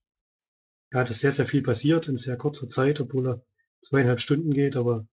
[0.93, 3.45] ja, dass sehr, sehr viel passiert in sehr kurzer Zeit, obwohl er
[3.81, 5.07] zweieinhalb Stunden geht, aber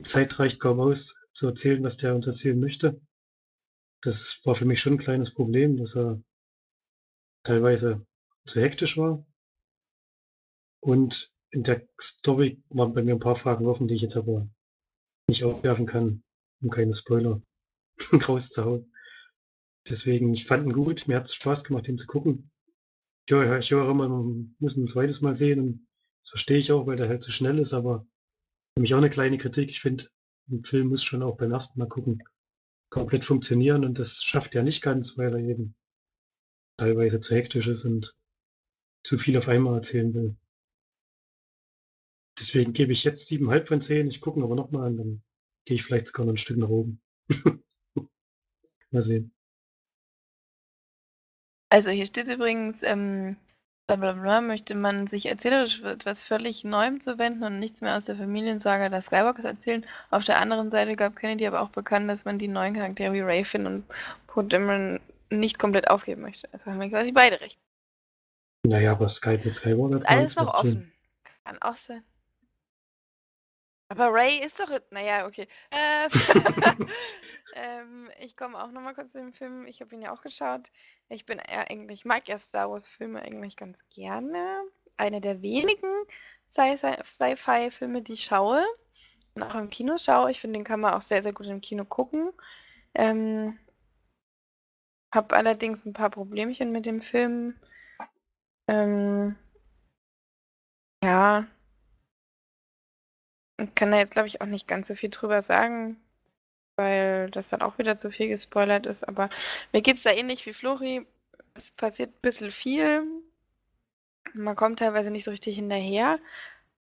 [0.00, 3.00] die Zeit reicht kaum aus, zu erzählen, was der uns erzählen möchte.
[4.00, 6.20] Das war für mich schon ein kleines Problem, dass er
[7.42, 8.06] teilweise
[8.46, 9.24] zu hektisch war.
[10.80, 14.48] Und in der Story waren bei mir ein paar Fragen offen, die ich jetzt aber
[15.28, 16.24] nicht aufwerfen kann,
[16.60, 17.42] um keine Spoiler
[18.12, 18.92] rauszuhauen.
[19.88, 22.50] Deswegen, ich fand ihn gut, mir hat es Spaß gemacht, ihn zu gucken.
[23.26, 25.86] Ich höre, ich höre immer, man muss ein zweites Mal sehen und
[26.20, 28.06] das verstehe ich auch, weil der halt zu schnell ist, aber
[28.74, 29.70] für mich auch eine kleine Kritik.
[29.70, 30.06] Ich finde,
[30.50, 32.22] ein Film muss schon auch beim ersten Mal gucken
[32.90, 35.74] komplett funktionieren und das schafft er nicht ganz, weil er eben
[36.82, 38.16] teilweise zu hektisch ist und
[39.04, 40.36] zu viel auf einmal erzählen will.
[42.38, 44.08] Deswegen gebe ich jetzt siebeneinhalb von zehn.
[44.08, 45.22] Ich gucke aber nochmal an, dann
[45.64, 47.00] gehe ich vielleicht sogar noch ein Stück nach oben.
[48.90, 49.32] mal sehen.
[51.70, 53.36] Also hier steht übrigens, ähm,
[53.86, 58.06] bla bla bla, möchte man sich erzählerisch etwas völlig Neuem zuwenden und nichts mehr aus
[58.06, 59.86] der Familiensage der Skywalkers erzählen.
[60.10, 63.44] Auf der anderen Seite gab Kennedy aber auch bekannt, dass man die neuen Charaktere wie
[63.44, 63.84] Finn und
[64.26, 65.00] Poe Dameron
[65.38, 66.48] nicht komplett aufgeben möchte.
[66.52, 67.58] Also haben wir quasi beide recht.
[68.64, 70.92] Naja, aber Skype mit Skywalker Ist alles noch offen.
[71.44, 72.04] Kann auch sein.
[73.88, 74.70] Aber Ray ist doch.
[74.90, 75.48] Naja, okay.
[75.70, 76.08] Äh,
[77.54, 79.66] ähm, ich komme auch nochmal kurz zu dem Film.
[79.66, 80.70] Ich habe ihn ja auch geschaut.
[81.08, 84.62] Ich bin eher eigentlich, ich mag ja Star Wars-Filme eigentlich ganz gerne.
[84.96, 85.90] Eine der wenigen
[86.54, 88.64] Sci- Sci- Sci-Fi-Filme, die ich schaue.
[89.34, 90.30] Und auch im Kino schaue.
[90.30, 92.30] Ich finde, den kann man auch sehr, sehr gut im Kino gucken.
[92.94, 93.58] Ähm,
[95.12, 97.54] habe allerdings ein paar Problemchen mit dem Film.
[98.68, 99.36] Ähm,
[101.04, 101.46] ja.
[103.58, 106.00] Ich kann da jetzt, glaube ich, auch nicht ganz so viel drüber sagen,
[106.76, 109.06] weil das dann auch wieder zu viel gespoilert ist.
[109.06, 109.28] Aber
[109.72, 111.06] mir geht es da ähnlich wie Flori.
[111.54, 113.04] Es passiert ein bisschen viel.
[114.34, 116.18] Man kommt teilweise nicht so richtig hinterher.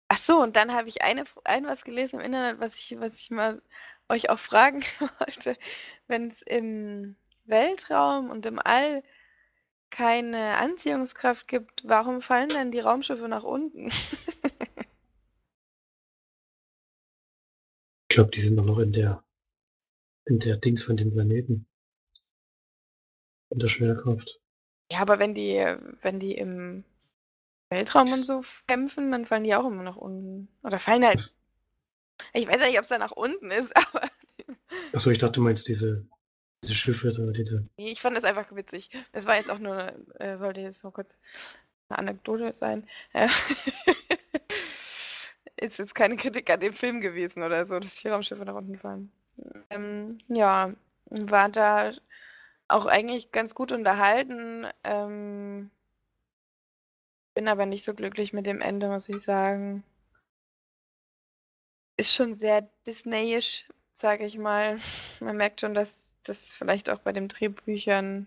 [0.09, 3.15] Ach so, und dann habe ich eine, ein was gelesen im Internet, was ich, was
[3.15, 3.63] ich mal
[4.09, 4.83] euch auch fragen
[5.19, 5.57] wollte.
[6.09, 9.03] Wenn es im Weltraum und im All
[9.91, 13.89] keine Anziehungskraft gibt, warum fallen dann die Raumschiffe nach unten?
[18.11, 19.23] Ich glaube, die sind doch noch in der
[20.25, 21.67] in der Dings von dem Planeten.
[23.51, 24.41] In der Schwerkraft.
[24.91, 25.57] Ja, aber wenn die,
[26.03, 26.85] wenn die im
[27.69, 30.49] Weltraum und so kämpfen, dann fallen die auch immer nach unten.
[30.63, 31.37] Oder fallen halt.
[32.33, 34.09] Ich weiß ja nicht, ob es da nach unten ist, aber.
[34.93, 36.07] Achso, ich dachte, du meinst diese,
[36.63, 37.63] diese Schiffe da, die da.
[37.77, 38.91] Nee, ich fand das einfach witzig.
[39.13, 41.19] Das war jetzt auch nur, äh, sollte jetzt nur kurz
[41.89, 42.87] eine Anekdote sein.
[43.13, 43.29] Äh,
[45.57, 48.79] ist jetzt keine Kritik an dem Film gewesen oder so, dass die Raumschiffe nach unten
[48.79, 49.11] fallen.
[49.71, 50.75] Ähm, ja,
[51.07, 51.93] war da
[52.69, 54.67] auch eigentlich ganz gut unterhalten.
[54.85, 55.71] Ähm,
[57.35, 59.85] bin aber nicht so glücklich mit dem Ende, muss ich sagen.
[61.97, 64.79] ist schon sehr Disneyisch, sage ich mal.
[65.21, 68.27] Man merkt schon, dass das vielleicht auch bei den Drehbüchern.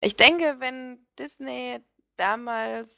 [0.00, 1.80] Ich denke, wenn Disney
[2.16, 2.96] damals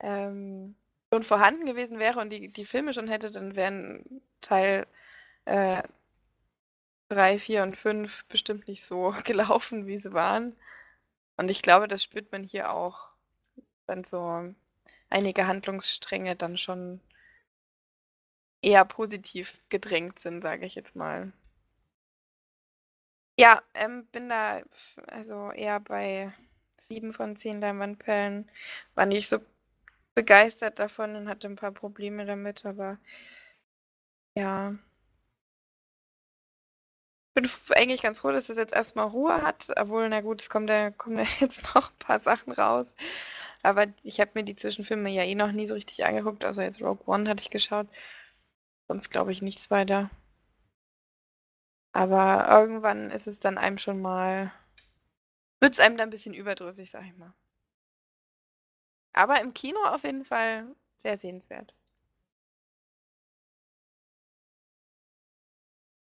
[0.00, 0.74] ähm,
[1.12, 4.86] schon vorhanden gewesen wäre und die, die Filme schon hätte, dann wären Teil
[5.44, 5.82] äh,
[7.08, 10.56] 3, 4 und 5 bestimmt nicht so gelaufen, wie sie waren.
[11.36, 13.08] Und ich glaube, das spürt man hier auch.
[13.86, 14.54] Dann so
[15.10, 17.00] einige Handlungsstränge dann schon
[18.62, 21.32] eher positiv gedrängt sind, sage ich jetzt mal.
[23.42, 24.62] Ja, ähm, bin da
[25.08, 26.32] also eher bei
[26.78, 28.48] 7 von 10 Leinwandperlen.
[28.94, 29.40] War nicht so
[30.14, 32.98] begeistert davon und hatte ein paar Probleme damit, aber
[34.34, 34.76] ja.
[37.34, 40.66] Bin eigentlich ganz froh, dass es jetzt erstmal Ruhe hat, obwohl, na gut, es kommen
[40.68, 42.94] da, kommen da jetzt noch ein paar Sachen raus.
[43.64, 46.44] Aber ich habe mir die Zwischenfilme ja eh noch nie so richtig angeguckt.
[46.44, 47.88] Also jetzt Rogue One hatte ich geschaut.
[48.88, 50.10] Sonst glaube ich nichts weiter.
[51.92, 54.52] Aber irgendwann ist es dann einem schon mal.
[55.60, 57.34] Wird es einem dann ein bisschen überdrüssig, sag ich mal.
[59.14, 60.66] Aber im Kino auf jeden Fall
[60.98, 61.74] sehr sehenswert.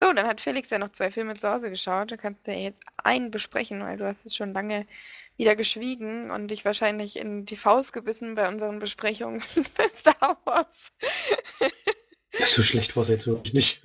[0.03, 2.11] So, dann hat Felix ja noch zwei Filme zu Hause geschaut.
[2.11, 4.87] Da kannst du ja jetzt einen besprechen, weil du hast jetzt schon lange
[5.37, 10.93] wieder geschwiegen und dich wahrscheinlich in die Faust gebissen bei unseren Besprechungen für Star Wars.
[12.33, 13.83] So schlecht war es jetzt wirklich nicht.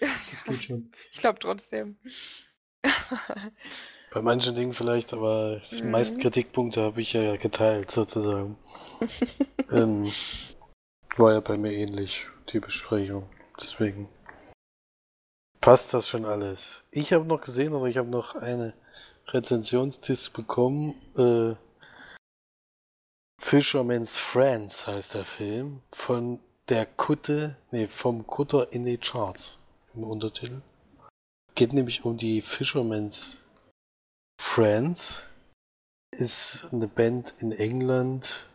[0.00, 0.92] Das geht schon.
[1.12, 1.98] Ich glaube trotzdem.
[4.12, 5.90] Bei manchen Dingen vielleicht, aber die mhm.
[5.92, 8.58] meisten Kritikpunkte habe ich ja geteilt, sozusagen.
[9.70, 10.10] ähm,
[11.16, 13.28] war ja bei mir ähnlich, die Besprechung.
[13.60, 14.08] Deswegen
[15.60, 16.84] passt das schon alles.
[16.90, 18.74] Ich habe noch gesehen, aber ich habe noch eine
[19.28, 20.94] Rezensionsdisk bekommen.
[21.16, 21.54] Äh,
[23.38, 25.82] Fisherman's Friends heißt der Film.
[25.92, 29.59] Von der Kutte, nee, vom Kutter in die Charts
[30.02, 30.62] im Untertitel.
[31.54, 33.38] Geht nämlich um die Fisherman's
[34.40, 35.26] Friends.
[36.12, 38.46] Ist eine Band in England.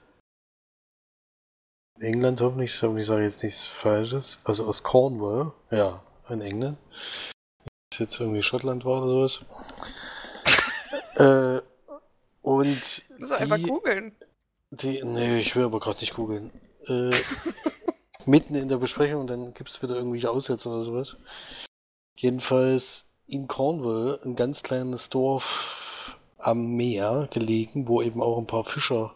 [1.97, 4.39] In England hoffentlich, ich sage jetzt nichts Falsches.
[4.43, 6.77] Also aus Cornwall, ja, in England.
[6.91, 9.45] Ist jetzt irgendwie Schottland war oder sowas.
[11.62, 11.62] äh,
[12.41, 13.05] und.
[13.19, 14.15] Du soll einfach googeln.
[14.71, 16.51] Die, nee, ich will aber gerade nicht googeln.
[16.88, 17.12] Äh,
[18.28, 21.18] mitten in der Besprechung, dann gibt es wieder irgendwelche Aussätze oder sowas.
[22.18, 28.64] Jedenfalls in Cornwall, ein ganz kleines Dorf am Meer gelegen, wo eben auch ein paar
[28.64, 29.14] Fischer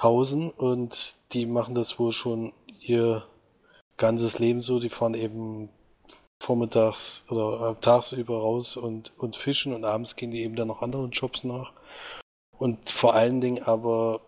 [0.00, 3.24] hausen und die machen das wohl schon ihr
[3.96, 4.78] ganzes Leben so.
[4.78, 5.68] Die fahren eben
[6.42, 11.10] vormittags oder tagsüber raus und, und fischen und abends gehen die eben dann noch anderen
[11.10, 11.72] Jobs nach.
[12.58, 14.20] Und vor allen Dingen aber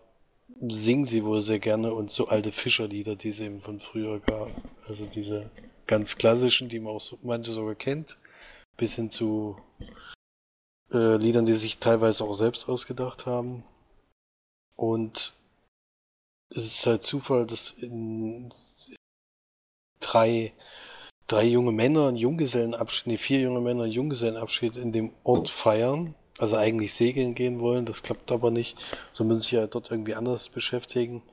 [0.59, 4.49] singen sie wohl sehr gerne und so alte Fischerlieder, die es eben von früher gab.
[4.87, 5.51] Also diese
[5.87, 8.17] ganz klassischen, die man auch so, manche sogar kennt,
[8.77, 9.57] bis hin zu
[10.91, 13.63] äh, Liedern, die sich teilweise auch selbst ausgedacht haben.
[14.75, 15.33] Und
[16.49, 18.49] es ist halt Zufall, dass in
[19.99, 20.53] drei,
[21.27, 26.15] drei junge Männer einen Junggesellenabschied, nee, vier junge Männer einen Junggesellenabschied in dem Ort feiern
[26.37, 28.77] also eigentlich segeln gehen wollen, das klappt aber nicht.
[29.11, 31.23] So müssen sich ja dort irgendwie anders beschäftigen.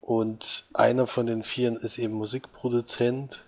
[0.00, 3.44] Und einer von den Vieren ist eben Musikproduzent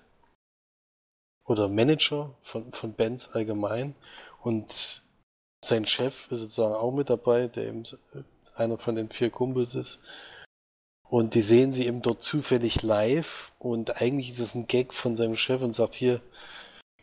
[1.45, 3.97] oder Manager von, von Bands allgemein.
[4.40, 5.03] Und
[5.64, 7.83] sein Chef ist sozusagen auch mit dabei, der eben
[8.55, 9.99] einer von den vier Kumpels ist.
[11.09, 13.51] Und die sehen sie eben dort zufällig live.
[13.59, 16.20] Und eigentlich ist es ein Gag von seinem Chef und sagt hier,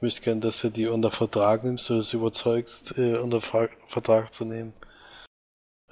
[0.02, 4.34] ich möchte gern, dass du die unter Vertrag nimmst, du es überzeugst, äh, unter Vertrag
[4.34, 4.74] zu nehmen.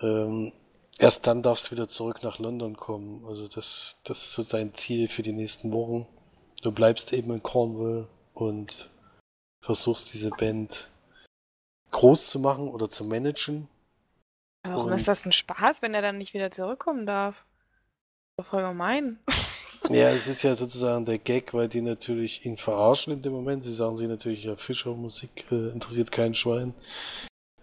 [0.02, 0.52] Ähm,
[0.98, 3.24] erst dann darfst du wieder zurück nach London kommen.
[3.28, 6.08] Also das, das ist so sein Ziel für die nächsten Wochen.
[6.64, 8.90] Du bleibst eben in Cornwall und
[9.62, 10.90] versuchst diese Band
[11.92, 13.70] groß zu machen oder zu managen.
[14.64, 17.46] warum und ist das ein Spaß, wenn er dann nicht wieder zurückkommen darf?
[18.42, 19.20] Voll gemein.
[19.88, 23.64] Ja, es ist ja sozusagen der Gag, weil die natürlich ihn verarschen in dem Moment.
[23.64, 26.74] Sie sagen sich natürlich, ja, Fischermusik äh, interessiert kein Schwein.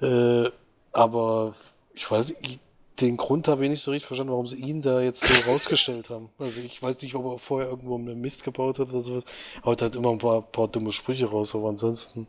[0.01, 0.49] Äh,
[0.93, 1.55] aber
[1.95, 2.61] ich weiß nicht,
[3.01, 6.09] den Grund habe ich nicht so richtig verstanden, warum sie ihn da jetzt so rausgestellt
[6.09, 6.31] haben.
[6.39, 9.25] Also ich weiß nicht, ob er vorher irgendwo einen Mist gebaut hat oder sowas.
[9.65, 12.27] Haut halt immer ein paar, paar dumme Sprüche raus, aber ansonsten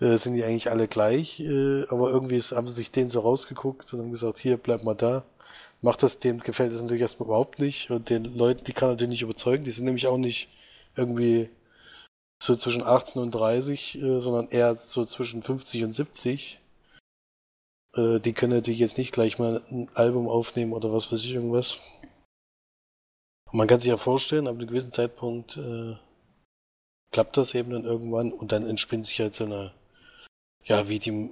[0.00, 1.40] äh, sind die eigentlich alle gleich.
[1.40, 4.84] Äh, aber irgendwie ist, haben sie sich den so rausgeguckt und haben gesagt, hier, bleib
[4.84, 5.24] mal da
[5.82, 7.90] macht das, dem gefällt es natürlich erstmal überhaupt nicht.
[7.90, 9.64] Und den Leuten, die kann er natürlich nicht überzeugen.
[9.64, 10.48] Die sind nämlich auch nicht
[10.96, 11.50] irgendwie
[12.42, 16.60] so zwischen 18 und 30, äh, sondern eher so zwischen 50 und 70.
[17.94, 21.32] Äh, die können natürlich jetzt nicht gleich mal ein Album aufnehmen oder was weiß ich
[21.32, 21.78] irgendwas.
[23.50, 25.96] Und man kann sich ja vorstellen, ab einem gewissen Zeitpunkt äh,
[27.12, 29.72] klappt das eben dann irgendwann und dann entspinnt sich halt so eine,
[30.64, 31.30] ja, wie die,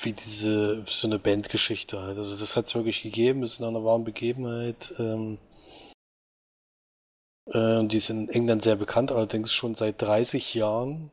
[0.00, 2.18] wie diese, so eine Bandgeschichte halt.
[2.18, 4.92] Also das hat es wirklich gegeben, ist in einer wahren Begebenheit.
[4.98, 5.38] Ähm,
[7.46, 11.10] äh, die sind in England sehr bekannt, allerdings schon seit 30 Jahren.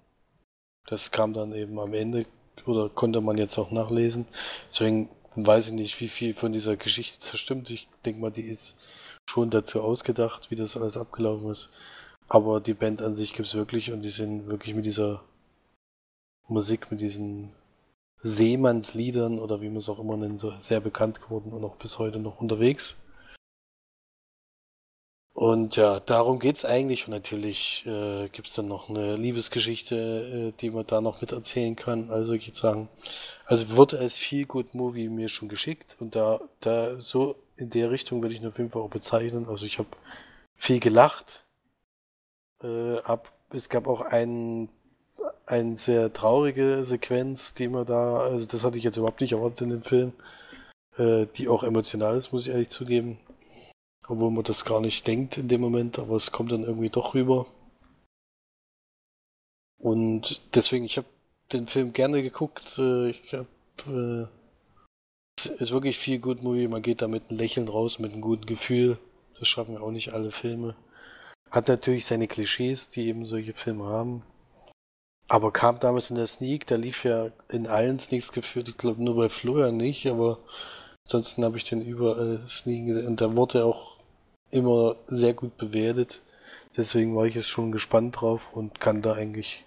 [0.88, 2.26] Das kam dann eben am Ende,
[2.66, 4.26] oder konnte man jetzt auch nachlesen.
[4.68, 7.70] Deswegen weiß ich nicht, wie viel von dieser Geschichte stimmt.
[7.70, 8.76] Ich denke mal, die ist
[9.30, 11.70] schon dazu ausgedacht, wie das alles abgelaufen ist.
[12.30, 15.24] Aber die Band an sich gibt es wirklich und die sind wirklich mit dieser
[16.48, 17.52] Musik, mit diesen
[18.20, 22.00] Seemannsliedern oder wie man es auch immer nennt, so sehr bekannt geworden und auch bis
[22.00, 22.98] heute noch unterwegs.
[25.38, 27.06] Und ja, darum geht's eigentlich.
[27.06, 31.76] Und natürlich äh, gibt's dann noch eine Liebesgeschichte, äh, die man da noch mit erzählen
[31.76, 32.10] kann.
[32.10, 32.90] Also ich würde sagen,
[33.46, 37.92] also wurde als Feel Good Movie mir schon geschickt und da, da so in der
[37.92, 39.48] Richtung würde ich ihn auf jeden Fall auch bezeichnen.
[39.48, 39.90] Also ich habe
[40.56, 41.46] viel gelacht.
[42.64, 44.70] Äh, hab, es gab auch ein,
[45.46, 49.62] eine sehr traurige Sequenz, die man da, also das hatte ich jetzt überhaupt nicht erwartet
[49.62, 50.14] in dem Film,
[50.98, 53.18] äh, die auch emotional ist, muss ich ehrlich zugeben
[54.08, 57.14] obwohl man das gar nicht denkt in dem Moment, aber es kommt dann irgendwie doch
[57.14, 57.46] rüber.
[59.78, 61.08] Und deswegen, ich habe
[61.52, 62.78] den Film gerne geguckt.
[62.80, 63.48] Äh, ich habe
[63.88, 64.28] äh,
[65.38, 66.68] es ist wirklich viel gut Movie.
[66.68, 68.98] Man geht da mit einem Lächeln raus, mit einem guten Gefühl.
[69.38, 70.76] Das schaffen ja auch nicht alle Filme.
[71.52, 74.24] Hat natürlich seine Klischees, die eben solche Filme haben.
[75.28, 79.04] Aber kam damals in der Sneak, da lief ja in allen Sneaks geführt, ich glaube
[79.04, 80.40] nur bei Florian nicht, aber
[81.06, 83.98] ansonsten habe ich den überall Sneaken gesehen und da wurde auch
[84.52, 86.22] immer sehr gut bewertet.
[86.78, 89.66] Deswegen war ich jetzt schon gespannt drauf und kann da eigentlich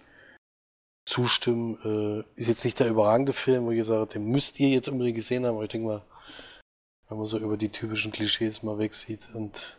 [1.05, 1.77] zustimmen.
[1.85, 4.89] Äh, ist jetzt nicht der überragende Film, wo ich gesagt habe, den müsst ihr jetzt
[4.89, 6.03] unbedingt gesehen haben, aber ich denke mal,
[7.09, 9.77] wenn man so über die typischen Klischees mal wegsieht und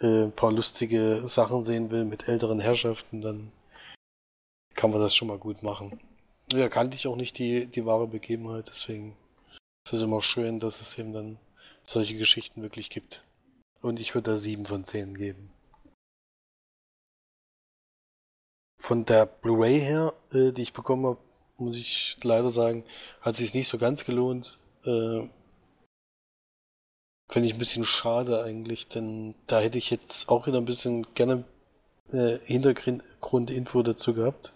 [0.00, 3.52] äh, ein paar lustige Sachen sehen will mit älteren Herrschaften, dann
[4.76, 5.98] kann man das schon mal gut machen.
[6.52, 9.16] Ja, kannte ich auch nicht die, die wahre Begebenheit, deswegen
[9.84, 11.38] ist es immer schön, dass es eben dann
[11.82, 13.24] solche Geschichten wirklich gibt.
[13.80, 15.50] Und ich würde da 7 von 10 geben.
[18.80, 21.18] Von der Blu-ray her, äh, die ich bekommen habe,
[21.56, 22.84] muss ich leider sagen,
[23.20, 24.58] hat sich nicht so ganz gelohnt.
[24.84, 25.28] Äh,
[27.28, 31.12] Finde ich ein bisschen schade eigentlich, denn da hätte ich jetzt auch wieder ein bisschen
[31.14, 31.44] gerne
[32.12, 34.52] äh, Hintergrundinfo dazu gehabt.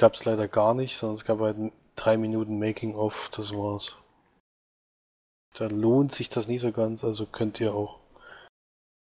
[0.00, 3.98] Gab es leider gar nicht, sondern es gab halt drei Minuten Making-of, das war's
[5.54, 7.98] da lohnt sich das nicht so ganz, also könnt ihr auch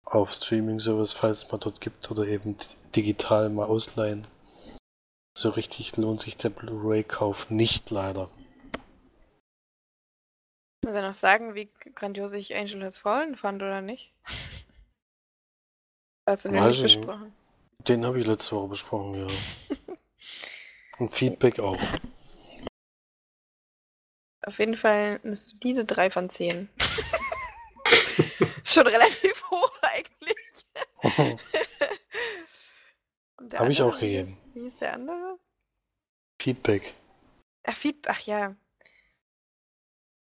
[0.04, 2.56] auf Streaming-Service, falls es mal dort gibt, oder eben
[2.94, 4.26] digital mal ausleihen.
[5.36, 8.28] So richtig lohnt sich der Blu-ray-Kauf nicht leider.
[10.82, 14.12] Muss er noch sagen, wie grandios ich Angel Has Fallen fand oder nicht?
[16.26, 17.32] Hast du den nicht besprochen?
[17.86, 19.26] Den habe ich letzte Woche besprochen, ja.
[21.00, 21.80] Und Feedback auch.
[24.42, 26.68] Auf jeden Fall eine solide 3 von 10.
[28.64, 30.36] Schon relativ hoch eigentlich.
[33.54, 34.36] Habe ich auch gegeben.
[34.52, 35.38] Wie ist der andere?
[36.40, 36.92] Feedback.
[37.64, 38.54] Ach, Feedback, ach ja.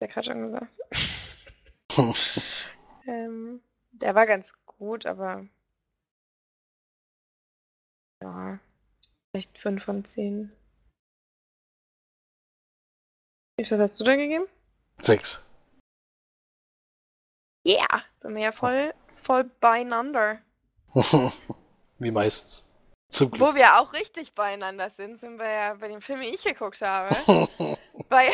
[0.01, 0.79] Der gerade schon gesagt.
[3.07, 3.63] ähm,
[3.93, 5.47] der war ganz gut, aber
[8.23, 8.59] ja,
[9.31, 10.53] vielleicht 5 von 10.
[13.59, 14.45] Wie viel hast du da gegeben?
[14.99, 15.47] Sechs.
[17.67, 18.93] Yeah, sind wir ja voll,
[19.23, 20.41] voll beieinander.
[21.99, 22.69] Wie meistens.
[23.11, 23.49] Zum Glück.
[23.49, 26.83] Wo wir auch richtig beieinander sind, sind wir ja bei dem Film, den ich geguckt
[26.83, 27.17] habe.
[28.11, 28.31] bei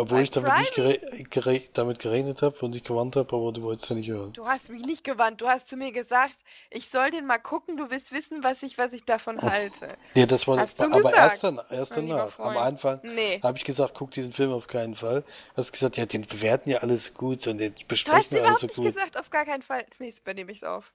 [0.00, 0.98] obwohl ich damit nicht gere
[1.30, 4.32] gere damit gerechnet habe und dich gewarnt habe, aber du wolltest ja nicht hören.
[4.32, 5.40] Du hast mich nicht gewarnt.
[5.40, 6.34] Du hast zu mir gesagt,
[6.70, 9.88] ich soll den mal gucken, du willst wissen, was ich, was ich davon halte.
[10.14, 12.38] ja, das war hast aber gesagt, erst, dann, erst danach.
[12.38, 13.40] Am Anfang nee.
[13.42, 15.22] habe ich gesagt, guck diesen Film auf keinen Fall.
[15.22, 18.66] Du hast gesagt, ja, den bewerten ja alles gut und den besprechen wir alles so
[18.68, 18.78] gut.
[18.78, 19.84] Du hast gesagt, auf gar keinen Fall.
[19.88, 20.92] Das nächste Mal nehme ich es auf.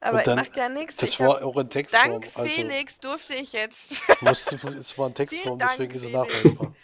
[0.00, 0.96] Aber dann, macht ja nichts.
[0.96, 2.22] Das ich war auch in Textform.
[2.22, 4.02] Dank also Felix durfte ich jetzt.
[4.22, 6.74] musste, es war in Textform, deswegen ist es nachweisbar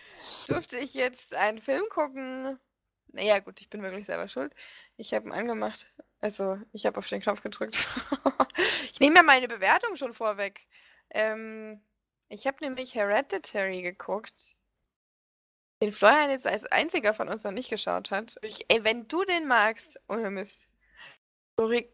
[0.48, 2.58] durfte ich jetzt einen Film gucken.
[3.08, 4.52] Naja, gut, ich bin wirklich selber schuld.
[4.96, 5.86] Ich habe ihn angemacht.
[6.20, 7.76] Also, ich habe auf den Knopf gedrückt.
[8.92, 10.66] ich nehme ja meine Bewertung schon vorweg.
[11.10, 11.80] Ähm,
[12.28, 14.54] ich habe nämlich Hereditary geguckt.
[15.80, 18.36] Den Florian jetzt als einziger von uns noch nicht geschaut hat.
[18.42, 20.66] Ich, ey, wenn du den magst, ohne Mist.
[21.58, 21.90] Sorry,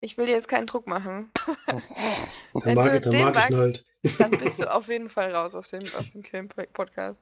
[0.00, 1.30] ich will dir jetzt keinen Druck machen.
[2.52, 3.84] wenn mag du ich, den magst, halt.
[4.18, 7.20] dann bist du auf jeden Fall raus aus dem, aus dem Film-Podcast.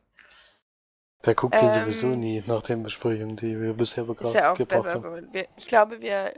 [1.24, 4.56] Der guckt ähm, den sowieso nie nach den Besprechungen, die wir bisher ist ja auch
[4.56, 5.26] gebracht besser haben.
[5.26, 5.32] So.
[5.32, 6.34] Wir, ich glaube, wir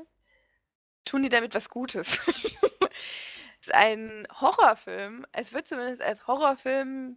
[1.05, 2.19] tun die damit was Gutes.
[3.61, 5.27] ist ein Horrorfilm.
[5.33, 7.17] Es wird zumindest als Horrorfilm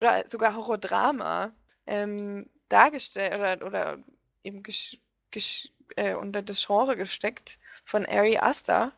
[0.00, 1.52] oder sogar Horrordrama
[1.86, 3.98] ähm, dargestellt oder, oder
[4.42, 4.98] eben gesch,
[5.30, 8.92] gesch, äh, unter das Genre gesteckt von Ari Aster.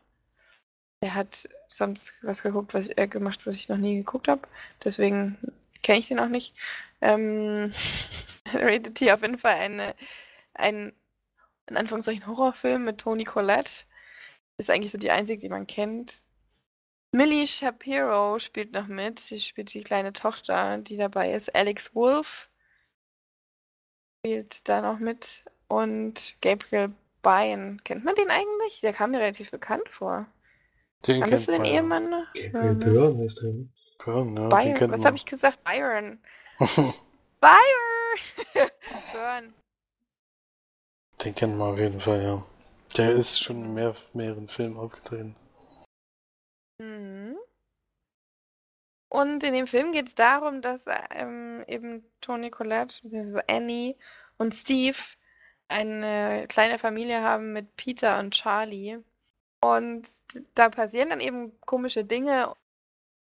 [1.01, 4.43] Er hat sonst was geguckt, was er gemacht, was ich noch nie geguckt habe.
[4.83, 5.37] Deswegen
[5.83, 6.55] kenne ich den auch nicht.
[7.01, 7.73] Ähm,
[8.53, 9.95] Rated T auf jeden Fall eine,
[10.55, 10.93] ein,
[11.69, 13.85] in Anführungszeichen, Horrorfilm mit Toni Collette.
[14.59, 16.23] Ist eigentlich so die einzige, die man kennt.
[17.13, 19.19] Millie Shapiro spielt noch mit.
[19.19, 21.55] Sie spielt die kleine Tochter, die dabei ist.
[21.55, 22.49] Alex Wolf
[24.19, 25.45] spielt da noch mit.
[25.69, 26.93] Und Gabriel
[27.23, 27.79] Byrne.
[27.85, 28.81] Kennt man den eigentlich?
[28.81, 30.27] Der kam mir relativ bekannt vor.
[31.07, 31.65] Den Kanntest du den.
[31.65, 32.11] Ehemann?
[32.11, 32.27] noch?
[32.35, 32.85] Gabriel ne?
[32.85, 33.53] Byrne heißt er.
[33.53, 33.69] ne?
[33.99, 34.75] Byrne, ja, den Byron.
[34.75, 35.65] kennt Was habe ich gesagt?
[35.65, 36.19] Byron.
[37.41, 38.19] Byron!
[39.13, 39.55] Burn.
[41.23, 42.43] Den kennt man auf jeden Fall, ja.
[42.97, 45.37] Der ist schon in mehr, mehreren Filmen aufgetreten.
[46.79, 47.37] Mhm.
[49.09, 50.81] Und in dem Film geht es darum, dass
[51.11, 53.41] ähm, eben Toni Collette, bzw.
[53.49, 53.97] Annie
[54.39, 54.99] und Steve
[55.69, 58.99] eine kleine Familie haben mit Peter und Charlie.
[59.61, 60.09] Und
[60.55, 62.55] da passieren dann eben komische Dinge.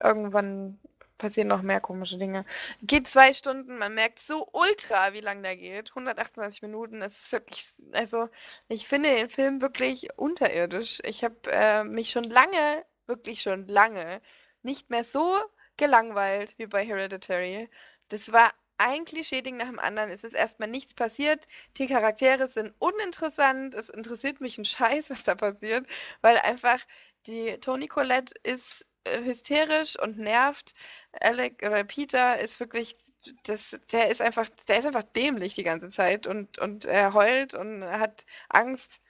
[0.03, 0.79] Irgendwann
[1.21, 2.45] passieren noch mehr komische Dinge.
[2.83, 5.91] Geht zwei Stunden, man merkt so ultra, wie lang der geht.
[5.91, 7.03] 128 Minuten.
[7.03, 8.29] Es ist wirklich, also
[8.69, 11.01] ich finde den Film wirklich unterirdisch.
[11.05, 14.21] Ich habe äh, mich schon lange, wirklich schon lange,
[14.63, 15.39] nicht mehr so
[15.77, 17.71] gelangweilt wie bei Hereditary.
[18.09, 20.11] Das war ein Klischee-Ding nach dem anderen.
[20.11, 21.47] Es ist erstmal nichts passiert.
[21.77, 23.75] Die Charaktere sind uninteressant.
[23.75, 25.87] Es interessiert mich ein Scheiß, was da passiert,
[26.23, 26.81] weil einfach
[27.27, 30.75] die Toni Collette ist hysterisch und nervt.
[31.21, 32.97] Alec oder Peter ist wirklich,
[33.45, 37.55] das, der ist einfach, der ist einfach dämlich die ganze Zeit und, und er heult
[37.55, 39.01] und hat Angst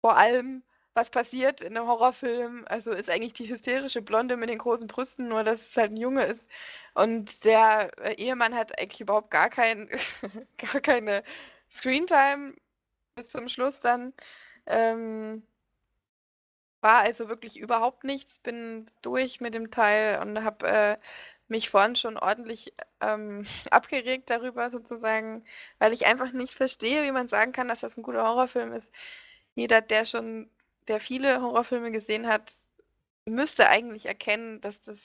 [0.00, 0.62] vor allem,
[0.94, 2.64] was passiert in einem Horrorfilm.
[2.68, 5.96] Also ist eigentlich die hysterische Blonde mit den großen Brüsten, nur dass es halt ein
[5.96, 6.46] Junge ist.
[6.94, 9.88] Und der äh, Ehemann hat eigentlich überhaupt gar kein,
[10.58, 11.22] gar keine
[11.70, 12.54] Screentime
[13.14, 14.12] bis zum Schluss dann.
[14.66, 15.42] Ähm,
[16.80, 18.38] war also wirklich überhaupt nichts.
[18.38, 20.96] Bin durch mit dem Teil und habe äh,
[21.50, 25.44] mich vorhin schon ordentlich ähm, abgeregt darüber sozusagen,
[25.78, 28.88] weil ich einfach nicht verstehe, wie man sagen kann, dass das ein guter Horrorfilm ist.
[29.54, 30.48] Jeder, der schon,
[30.88, 32.54] der viele Horrorfilme gesehen hat,
[33.26, 34.98] müsste eigentlich erkennen, dass das,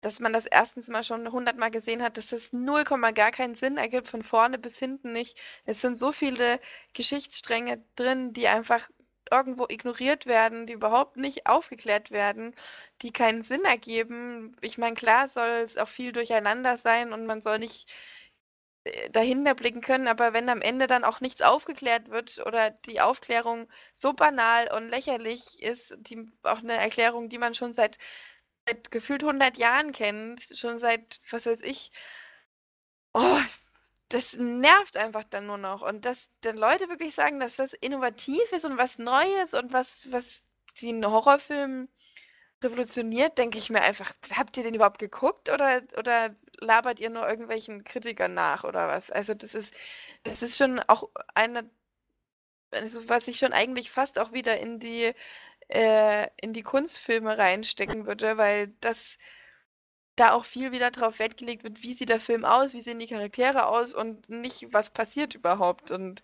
[0.00, 2.84] dass man das erstens mal schon hundertmal gesehen hat, dass das 0,
[3.14, 5.38] gar keinen Sinn ergibt, von vorne bis hinten nicht.
[5.64, 6.60] Es sind so viele
[6.92, 8.88] Geschichtsstränge drin, die einfach
[9.36, 12.54] irgendwo ignoriert werden, die überhaupt nicht aufgeklärt werden,
[13.02, 14.56] die keinen Sinn ergeben.
[14.60, 17.88] Ich meine, klar soll es auch viel durcheinander sein und man soll nicht
[18.84, 23.00] äh, dahinter blicken können, aber wenn am Ende dann auch nichts aufgeklärt wird oder die
[23.00, 27.98] Aufklärung so banal und lächerlich ist, die, auch eine Erklärung, die man schon seit,
[28.68, 31.92] seit gefühlt 100 Jahren kennt, schon seit, was weiß ich,
[33.14, 33.40] oh,
[34.14, 35.82] das nervt einfach dann nur noch.
[35.82, 40.10] Und dass dann Leute wirklich sagen, dass das innovativ ist und was Neues und was,
[40.12, 40.42] was
[40.80, 41.88] den Horrorfilm
[42.62, 47.28] revolutioniert, denke ich mir einfach, habt ihr den überhaupt geguckt oder, oder labert ihr nur
[47.28, 49.10] irgendwelchen Kritikern nach oder was?
[49.10, 49.74] Also das ist,
[50.22, 51.68] das ist schon auch eine,
[52.70, 55.12] also was ich schon eigentlich fast auch wieder in die,
[55.68, 59.18] äh, in die Kunstfilme reinstecken würde, weil das
[60.16, 62.98] da auch viel wieder drauf Wert gelegt wird, wie sieht der Film aus, wie sehen
[62.98, 65.90] die Charaktere aus und nicht, was passiert überhaupt.
[65.90, 66.22] Und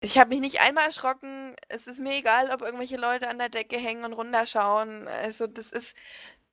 [0.00, 1.54] ich habe mich nicht einmal erschrocken.
[1.68, 5.06] Es ist mir egal, ob irgendwelche Leute an der Decke hängen und runterschauen.
[5.08, 5.94] Also das ist,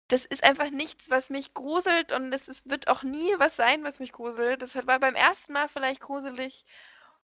[0.10, 3.84] das ist einfach nichts, was mich gruselt und es ist, wird auch nie was sein,
[3.84, 4.62] was mich gruselt.
[4.62, 6.66] Das war beim ersten Mal vielleicht gruselig.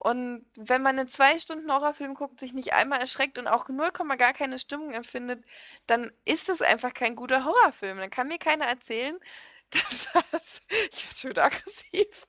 [0.03, 3.91] Und wenn man einen zwei Stunden Horrorfilm guckt, sich nicht einmal erschreckt und auch 0,
[4.17, 5.45] gar keine Stimmung empfindet,
[5.85, 7.99] dann ist es einfach kein guter Horrorfilm.
[7.99, 9.19] Dann kann mir keiner erzählen,
[9.69, 12.27] dass das, ich werde schon wieder aggressiv,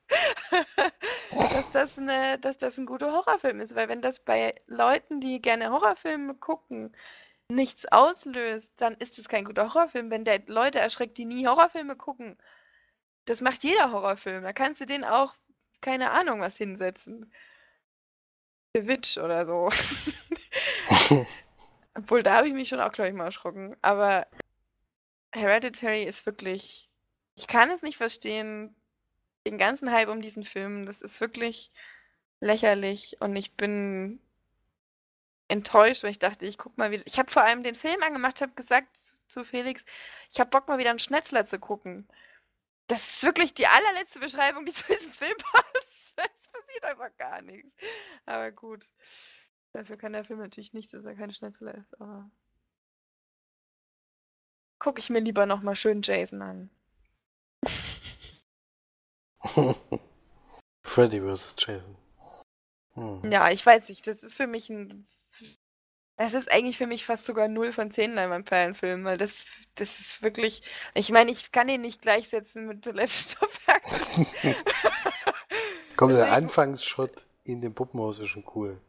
[1.31, 3.75] dass, das eine, dass das ein guter Horrorfilm ist.
[3.75, 6.95] Weil wenn das bei Leuten, die gerne Horrorfilme gucken,
[7.49, 10.11] nichts auslöst, dann ist es kein guter Horrorfilm.
[10.11, 12.37] Wenn der Leute erschreckt, die nie Horrorfilme gucken,
[13.25, 14.43] das macht jeder Horrorfilm.
[14.43, 15.37] Da kannst du den auch,
[15.81, 17.33] keine Ahnung, was hinsetzen.
[18.75, 19.69] The Witch oder so.
[21.95, 23.77] Obwohl, da habe ich mich schon auch, glaube ich, mal erschrocken.
[23.83, 24.27] Aber
[25.33, 26.89] Hereditary ist wirklich.
[27.35, 28.75] Ich kann es nicht verstehen.
[29.47, 31.73] Den ganzen Hype um diesen Film, das ist wirklich
[32.41, 33.17] lächerlich.
[33.21, 34.21] Und ich bin
[35.49, 37.03] enttäuscht, weil ich dachte, ich guck mal wieder.
[37.07, 39.85] Ich habe vor allem den Film angemacht, habe gesagt zu, zu Felix,
[40.31, 42.09] ich habe Bock mal wieder einen Schnetzler zu gucken.
[42.87, 45.92] Das ist wirklich die allerletzte Beschreibung, die zu diesem Film passt.
[46.53, 47.73] Passiert einfach gar nichts.
[48.27, 48.87] Aber gut.
[49.73, 52.31] Dafür kann der Film natürlich nichts, dass er kein Schnetzler ist, aber.
[54.79, 56.71] Gucke ich mir lieber nochmal schön Jason an.
[60.85, 61.57] Freddy vs.
[61.59, 61.97] Jason.
[62.95, 63.31] Hm.
[63.31, 65.07] Ja, ich weiß nicht, das ist für mich ein.
[66.17, 69.45] Das ist eigentlich für mich fast sogar 0 von 10 Leinwandperlenfilm, weil das,
[69.77, 70.63] das ist wirklich.
[70.95, 73.67] Ich meine, ich kann ihn nicht gleichsetzen mit The Legend of
[75.93, 75.97] Hercules.
[75.97, 78.81] Komm, der Anfangsshot in dem Puppenhaus ist schon cool.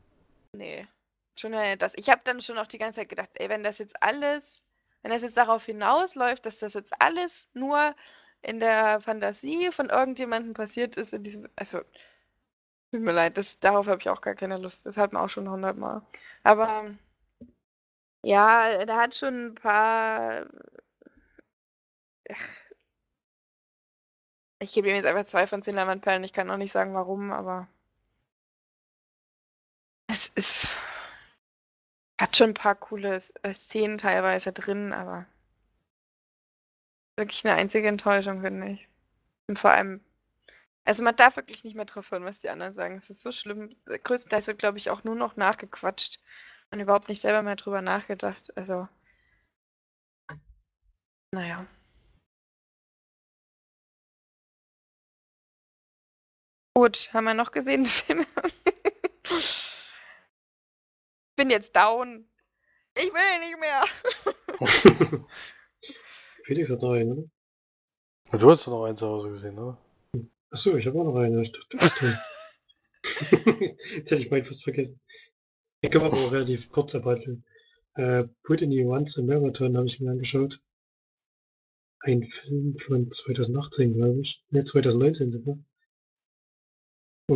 [0.54, 0.88] Nee,
[1.36, 1.94] schon das.
[1.96, 4.62] Ich habe dann schon auch die ganze Zeit gedacht, ey, wenn das jetzt alles,
[5.02, 7.96] wenn das jetzt darauf hinausläuft, dass das jetzt alles nur
[8.42, 11.80] in der Fantasie von irgendjemandem passiert ist, in diesem, also,
[12.92, 14.86] tut mir leid, das, darauf habe ich auch gar keine Lust.
[14.86, 16.02] Das hat man auch schon hundertmal.
[16.44, 16.92] Aber
[18.24, 20.46] ja, da hat schon ein paar.
[22.30, 22.73] Ach.
[24.64, 26.24] Ich gebe ihm jetzt einfach zwei von zehn Leinwandperlen.
[26.24, 27.68] Ich kann auch nicht sagen, warum, aber.
[30.08, 30.70] Es ist.
[32.20, 35.26] Hat schon ein paar coole äh, Szenen teilweise drin, aber.
[37.18, 38.88] Wirklich eine einzige Enttäuschung, finde ich.
[39.48, 40.02] Und vor allem.
[40.86, 42.98] Also man darf wirklich nicht mehr drauf hören, was die anderen sagen.
[42.98, 43.76] Es ist so schlimm.
[43.86, 46.22] Größtenteils wird, glaube ich, auch nur noch nachgequatscht
[46.72, 48.56] und überhaupt nicht selber mehr drüber nachgedacht.
[48.58, 48.88] Also.
[51.32, 51.68] Naja.
[56.76, 58.26] Gut, haben wir noch gesehen, Filme?
[61.36, 62.26] bin jetzt down.
[62.96, 63.84] Ich will nicht mehr.
[66.44, 68.40] Felix hat noch einen, oder?
[68.40, 69.78] Du hast doch noch einen zu Hause gesehen, oder?
[70.50, 71.42] Achso, ich habe auch noch einen.
[71.42, 72.20] Ich dachte, du bist dran.
[73.96, 75.00] Jetzt hätte ich meinen fast vergessen.
[75.82, 77.46] Ich komme aber auch relativ kurz abhandeln.
[77.96, 80.62] Äh, Brittany Once a Marathon habe ich mir angeschaut.
[82.00, 84.44] Ein Film von 2018, glaube ich.
[84.50, 85.58] Ne, 2019 sogar.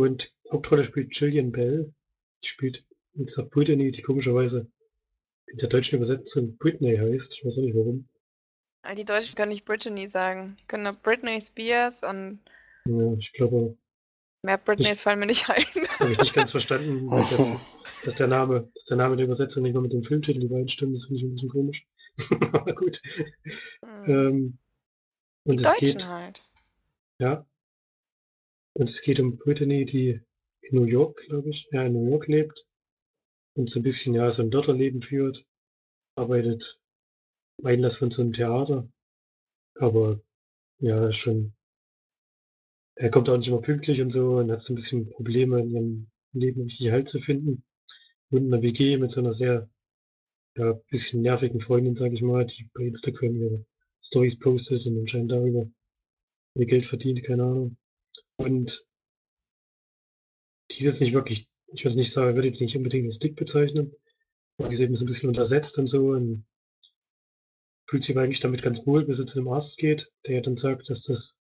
[0.00, 1.92] Und Hauptrolle spielt Gillian Bell.
[2.44, 2.84] Die spielt,
[3.14, 4.70] wie gesagt, Brittany, die komischerweise
[5.46, 7.34] in der deutschen Übersetzung Britney heißt.
[7.34, 8.08] Ich weiß auch nicht warum.
[8.82, 10.56] Aber Die Deutschen können nicht Brittany sagen.
[10.60, 12.40] Die können nur Britney Spears und
[12.86, 13.76] Ja, ich glaube,
[14.42, 15.64] mehr Britneys fallen mir nicht ein.
[15.98, 17.56] habe ich nicht ganz verstanden, der,
[18.04, 20.94] dass der Name, dass der Name der Übersetzung nicht mal mit dem Filmtitel übereinstimmt.
[20.94, 21.86] Das finde ich ein bisschen komisch.
[22.52, 23.00] Aber gut.
[23.84, 24.04] Hm.
[24.06, 24.58] Ähm,
[25.44, 26.42] Die und es Deutschen geht, halt.
[27.18, 27.46] ja.
[28.78, 30.20] Und es geht um Brittany, die
[30.60, 32.64] in New York, glaube ich, ja, in New York lebt
[33.54, 35.44] und so ein bisschen, ja, so ein Lotterleben führt,
[36.14, 36.80] arbeitet
[37.64, 38.88] Einlass von so einem Theater,
[39.74, 40.22] aber
[40.78, 41.56] ja, schon,
[42.94, 45.70] er kommt auch nicht immer pünktlich und so und hat so ein bisschen Probleme in
[45.70, 47.64] ihrem Leben richtig Halt zu finden.
[48.30, 49.68] Und in einer WG mit so einer sehr,
[50.56, 53.66] ja, bisschen nervigen Freundin, sage ich mal, die bei Instagram ihre
[54.02, 55.68] Stories postet und anscheinend darüber
[56.54, 57.76] ihr Geld verdient, keine Ahnung.
[58.38, 58.86] Und
[60.70, 63.36] die ist jetzt nicht wirklich, ich würde nicht sagen, würde jetzt nicht unbedingt als dick
[63.36, 63.92] bezeichnen,
[64.56, 66.46] aber die ist eben so ein bisschen untersetzt und so und
[67.88, 70.56] fühlt sich eigentlich damit ganz wohl, bis sie zu einem Arzt geht, der ja dann
[70.56, 71.38] sagt, dass das,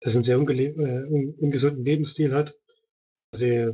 [0.00, 2.54] dass einen sehr äh, un ungesunden Lebensstil hat,
[3.30, 3.72] dass sie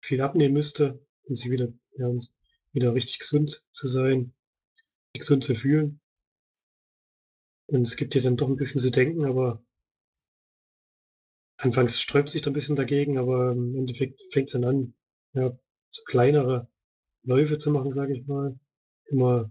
[0.00, 2.26] viel abnehmen müsste, um sich wieder, ja, um
[2.72, 4.34] wieder richtig gesund zu sein,
[5.14, 6.00] gesund zu fühlen.
[7.66, 9.62] Und es gibt ihr dann doch ein bisschen zu denken, aber
[11.58, 14.94] anfangs sträubt sich da ein bisschen dagegen, aber im Endeffekt fängt es dann an,
[15.34, 15.58] ja,
[15.90, 16.68] so kleinere
[17.24, 18.58] Läufe zu machen, sage ich mal.
[19.06, 19.50] Immer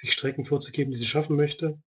[0.00, 1.82] sich Strecken vorzugeben, die sie schaffen möchte.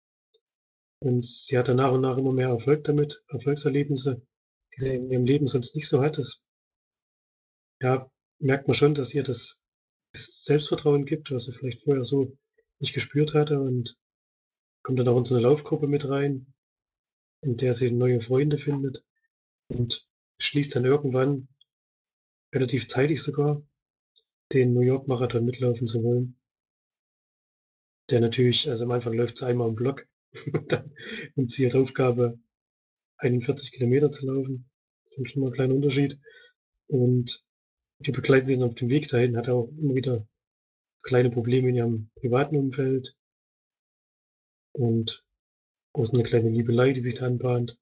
[1.01, 4.23] Und sie hat dann nach und nach immer mehr Erfolg damit, Erfolgserlebnisse,
[4.75, 6.19] die sie in ihrem Leben sonst nicht so hat.
[6.19, 6.45] Das
[7.81, 9.61] ja, merkt man schon, dass ihr das,
[10.13, 12.37] das Selbstvertrauen gibt, was sie vielleicht vorher so
[12.79, 13.97] nicht gespürt hatte und
[14.83, 16.53] kommt dann auch in so eine Laufgruppe mit rein,
[17.43, 19.05] in der sie neue Freunde findet
[19.71, 20.07] und
[20.39, 21.49] schließt dann irgendwann,
[22.53, 23.63] relativ zeitig sogar,
[24.53, 26.39] den New York Marathon mitlaufen zu wollen.
[28.11, 30.07] Der natürlich, also am Anfang läuft sie einmal im Block,
[30.53, 30.95] und dann
[31.35, 32.39] nimmt sie als Aufgabe
[33.19, 34.71] 41 Kilometer zu laufen.
[35.05, 36.21] Das ist schon mal ein kleiner Unterschied.
[36.87, 37.45] Und
[37.99, 40.27] die begleiten sie dann auf dem Weg dahin, hat auch immer wieder
[41.03, 43.17] kleine Probleme in ihrem privaten Umfeld
[44.73, 45.25] und
[45.93, 47.79] auch so eine kleine Liebelei, die sich da anbahnt,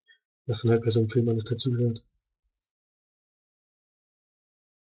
[0.48, 2.02] was dann halt bei so einem Film alles dazugehört.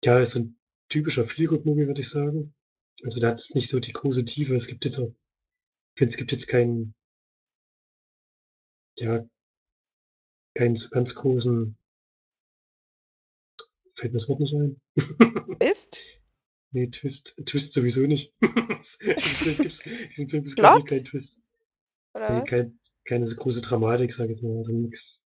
[0.05, 2.55] Ja, ist so ein typischer Feelgood-Movie, würde ich sagen.
[3.03, 4.55] Also da hat es nicht so die große Tiefe.
[4.55, 6.95] Es gibt jetzt auch, ich finde, es gibt jetzt keinen,
[8.99, 9.27] ja,
[10.55, 11.77] keinen so ganz großen,
[13.95, 14.81] fällt mir das Wort nicht ein.
[15.61, 16.03] Ist?
[16.73, 18.35] Nee, Twist, Twist sowieso nicht.
[18.43, 20.65] diesen Film ist Plot?
[20.65, 21.41] gar kein Twist.
[22.15, 24.59] Oder Nee, kein, keine so große Dramatik, sag ich jetzt mal.
[24.59, 25.23] Also nichts,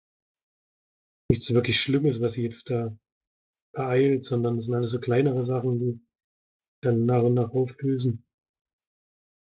[1.30, 2.96] nichts wirklich Schlimmes, was sie jetzt da
[3.72, 6.00] beeilt, sondern es sind alles so kleinere Sachen, die
[6.82, 8.26] dann nach und nach auflösen.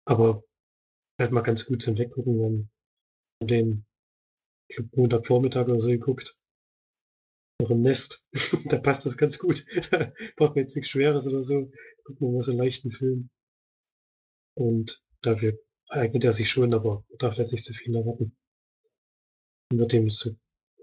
[0.08, 0.44] Aber
[1.20, 2.70] halt mal ganz gut zum Weggucken, wenn
[3.40, 3.86] man den
[4.68, 6.38] ich hab Montagvormittag oder so geguckt.
[7.62, 8.24] Noch im Nest.
[8.66, 9.66] da passt das ganz gut.
[9.92, 11.72] da braucht man jetzt nichts Schweres oder so.
[12.04, 13.30] Gucken wir mal so einen leichten Film.
[14.56, 15.60] Und dafür
[15.90, 18.36] eignet er sich schon, aber darf jetzt nicht zu viel erwarten.
[19.72, 20.36] Und wird dem so,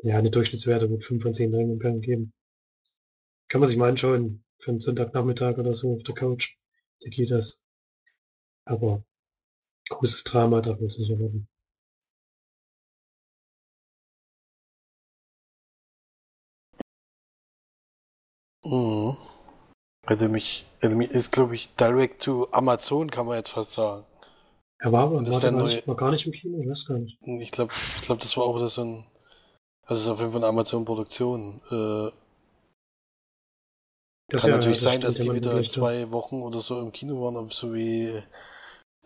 [0.02, 2.32] ja, eine Durchschnittswerte mit 5 von 10 Leinwandperlen geben.
[3.48, 6.56] Kann man sich mal anschauen, für einen Sonntagnachmittag oder so auf der Couch.
[7.00, 7.60] Da geht das.
[8.64, 9.04] Aber
[9.88, 11.48] großes Drama darf man es nicht erwarten.
[18.64, 19.16] Mhm.
[20.06, 24.04] Hätte mich, mich ist, glaube ich, direct to Amazon, kann man jetzt fast sagen.
[24.78, 26.86] Er war aber das war, der neue- nicht, war gar nicht im Kino, ich weiß
[26.86, 27.18] gar nicht.
[27.22, 29.04] Ich glaube, ich glaub, das war auch so ein.
[29.84, 31.60] Also, es ist auf jeden Fall eine Amazon-Produktion.
[31.70, 32.10] Äh,
[34.36, 37.50] kann ja, natürlich das sein, dass die wieder zwei Wochen oder so im Kino waren,
[37.50, 38.22] so wie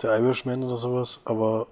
[0.01, 1.67] der Irishman oder sowas, aber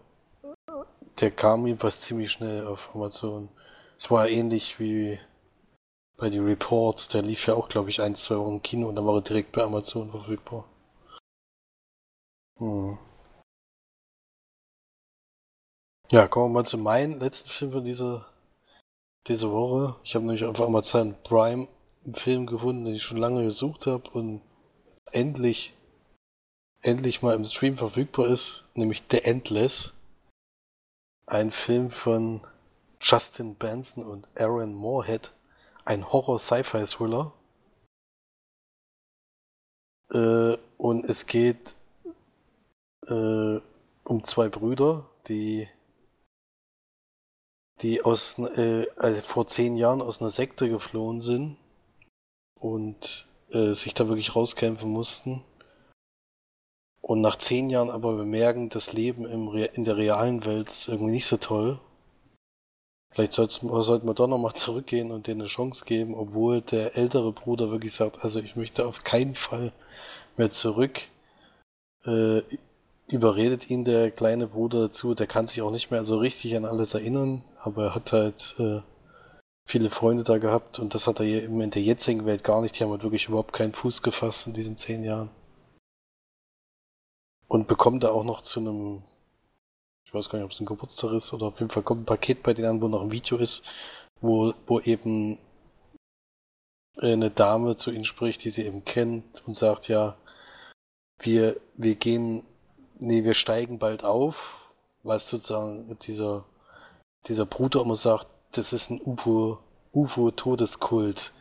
[1.21, 3.49] der kam jedenfalls ziemlich schnell auf Amazon.
[3.97, 5.21] Es war ähnlich wie
[6.17, 8.97] bei The Report, der lief ja auch, glaube ich, ein, zwei Wochen im Kino und
[8.97, 10.65] dann war er direkt bei Amazon verfügbar.
[12.59, 12.99] Hm.
[16.11, 18.27] Ja, kommen wir mal zu meinem letzten Film von dieser,
[19.27, 19.97] dieser Woche.
[20.05, 21.69] Ich habe nämlich auf Amazon Prime
[22.05, 24.43] einen Film gefunden, den ich schon lange gesucht habe und
[25.13, 25.75] endlich,
[26.83, 29.95] endlich mal im Stream verfügbar ist, nämlich The Endless.
[31.27, 32.43] Ein Film von
[33.01, 35.33] Justin Benson und Aaron Moorhead.
[35.87, 37.33] Ein Horror-Sci-Fi-Thriller.
[40.11, 41.75] Äh, und es geht
[43.07, 43.61] äh,
[44.05, 45.69] um zwei Brüder, die
[47.85, 51.59] die aus äh, also vor zehn Jahren aus einer Sekte geflohen sind
[52.59, 55.45] und äh, sich da wirklich rauskämpfen mussten.
[57.03, 60.89] Und nach zehn Jahren aber bemerken, das Leben im Re in der realen Welt ist
[60.89, 61.79] irgendwie nicht so toll.
[63.11, 67.71] Vielleicht sollten wir, doch nochmal zurückgehen und denen eine Chance geben, obwohl der ältere Bruder
[67.71, 69.75] wirklich sagt, also ich möchte auf keinen Fall
[70.39, 71.03] mehr zurück.
[72.07, 72.39] Äh,
[73.07, 76.65] überredet ihn der kleine Bruder dazu, der kann sich auch nicht mehr so richtig an
[76.65, 78.81] alles erinnern, aber er hat halt äh,
[79.67, 82.79] viele Freunde da gehabt und das hat er eben in der jetzigen Welt gar nicht.
[82.79, 85.31] Die haben halt wirklich überhaupt keinen Fuß gefasst in diesen zehn Jahren.
[87.49, 89.03] Und bekommt da auch noch zu einem,
[90.05, 92.07] ich weiß gar nicht, ob es ein Geburtstag ist oder auf jeden Fall kommt ein
[92.07, 93.63] Paket bei denen an, wo noch ein Video ist,
[94.21, 95.39] wo, wo eben
[96.97, 100.17] eine Dame zu ihnen spricht, die sie eben kennt und sagt, ja,
[101.19, 102.45] wir, wir gehen,
[103.05, 104.61] nee, wir steigen bald auf,
[105.03, 106.45] was sozusagen dieser,
[107.27, 109.59] dieser Bruder immer sagt, das ist ein UFO,
[109.93, 111.33] UFO-Todeskult.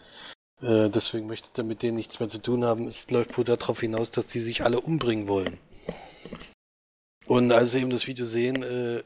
[0.61, 2.87] Äh, deswegen möchte er mit denen nichts mehr zu tun haben.
[2.87, 5.59] Es läuft wohl darauf hinaus, dass die sich alle umbringen wollen.
[7.25, 9.03] Und als sie eben das Video sehen, äh,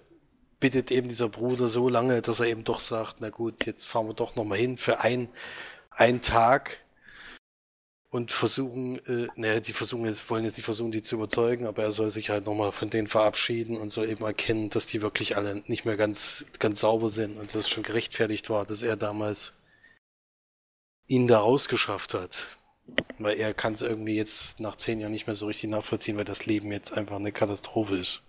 [0.60, 4.08] bittet eben dieser Bruder so lange, dass er eben doch sagt, na gut, jetzt fahren
[4.08, 5.30] wir doch nochmal hin für ein,
[5.92, 6.80] einen Tag
[8.10, 11.84] und versuchen, äh, naja, die versuchen jetzt, wollen jetzt nicht versuchen, die zu überzeugen, aber
[11.84, 15.36] er soll sich halt nochmal von denen verabschieden und soll eben erkennen, dass die wirklich
[15.36, 18.96] alle nicht mehr ganz, ganz sauber sind und dass es schon gerechtfertigt war, dass er
[18.96, 19.54] damals
[21.08, 22.58] ihn da rausgeschafft hat.
[23.20, 26.24] Weil er kann es irgendwie jetzt nach zehn Jahren nicht mehr so richtig nachvollziehen, weil
[26.24, 28.24] das Leben jetzt einfach eine Katastrophe ist.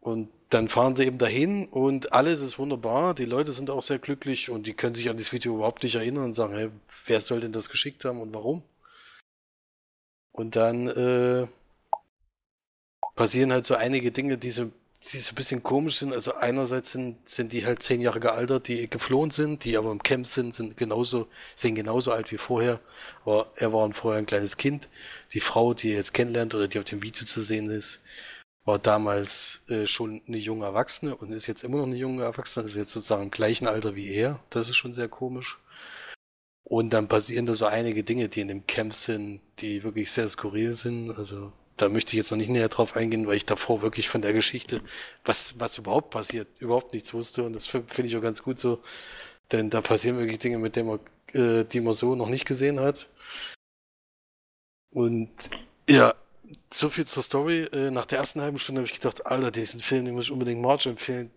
[0.00, 3.14] Und dann fahren sie eben dahin und alles ist wunderbar.
[3.14, 5.96] Die Leute sind auch sehr glücklich und die können sich an das Video überhaupt nicht
[5.96, 6.70] erinnern und sagen, hey,
[7.06, 8.62] wer soll denn das geschickt haben und warum?
[10.30, 11.48] Und dann äh,
[13.16, 14.70] passieren halt so einige Dinge, die so,
[15.02, 16.12] die so ein bisschen komisch sind.
[16.12, 20.04] Also einerseits sind, sind die halt zehn Jahre gealtert, die geflohen sind, die aber im
[20.04, 21.26] Camp sind, sind genauso,
[21.56, 22.78] sehen genauso alt wie vorher.
[23.24, 24.88] Aber er war vorher ein kleines Kind.
[25.32, 27.98] Die Frau, die er jetzt kennenlernt oder die auf dem Video zu sehen ist,
[28.64, 32.66] war damals äh, schon eine junge Erwachsene und ist jetzt immer noch eine junge Erwachsene,
[32.66, 34.40] ist jetzt sozusagen im gleichen Alter wie er.
[34.50, 35.58] Das ist schon sehr komisch.
[36.64, 40.26] Und dann passieren da so einige Dinge, die in dem Camp sind, die wirklich sehr
[40.28, 41.10] skurril sind.
[41.10, 44.22] Also da möchte ich jetzt noch nicht näher drauf eingehen, weil ich davor wirklich von
[44.22, 44.80] der Geschichte,
[45.26, 47.42] was, was überhaupt passiert, überhaupt nichts wusste.
[47.44, 48.80] Und das finde ich auch ganz gut so.
[49.52, 51.00] Denn da passieren wirklich Dinge, mit denen man,
[51.34, 53.10] äh, die man so noch nicht gesehen hat.
[54.90, 55.30] Und
[55.88, 56.14] ja,
[56.72, 57.62] so viel zur Story.
[57.72, 60.32] Äh, nach der ersten halben Stunde habe ich gedacht, Alter, diesen Film, den muss ich
[60.32, 61.30] unbedingt Marge empfehlen.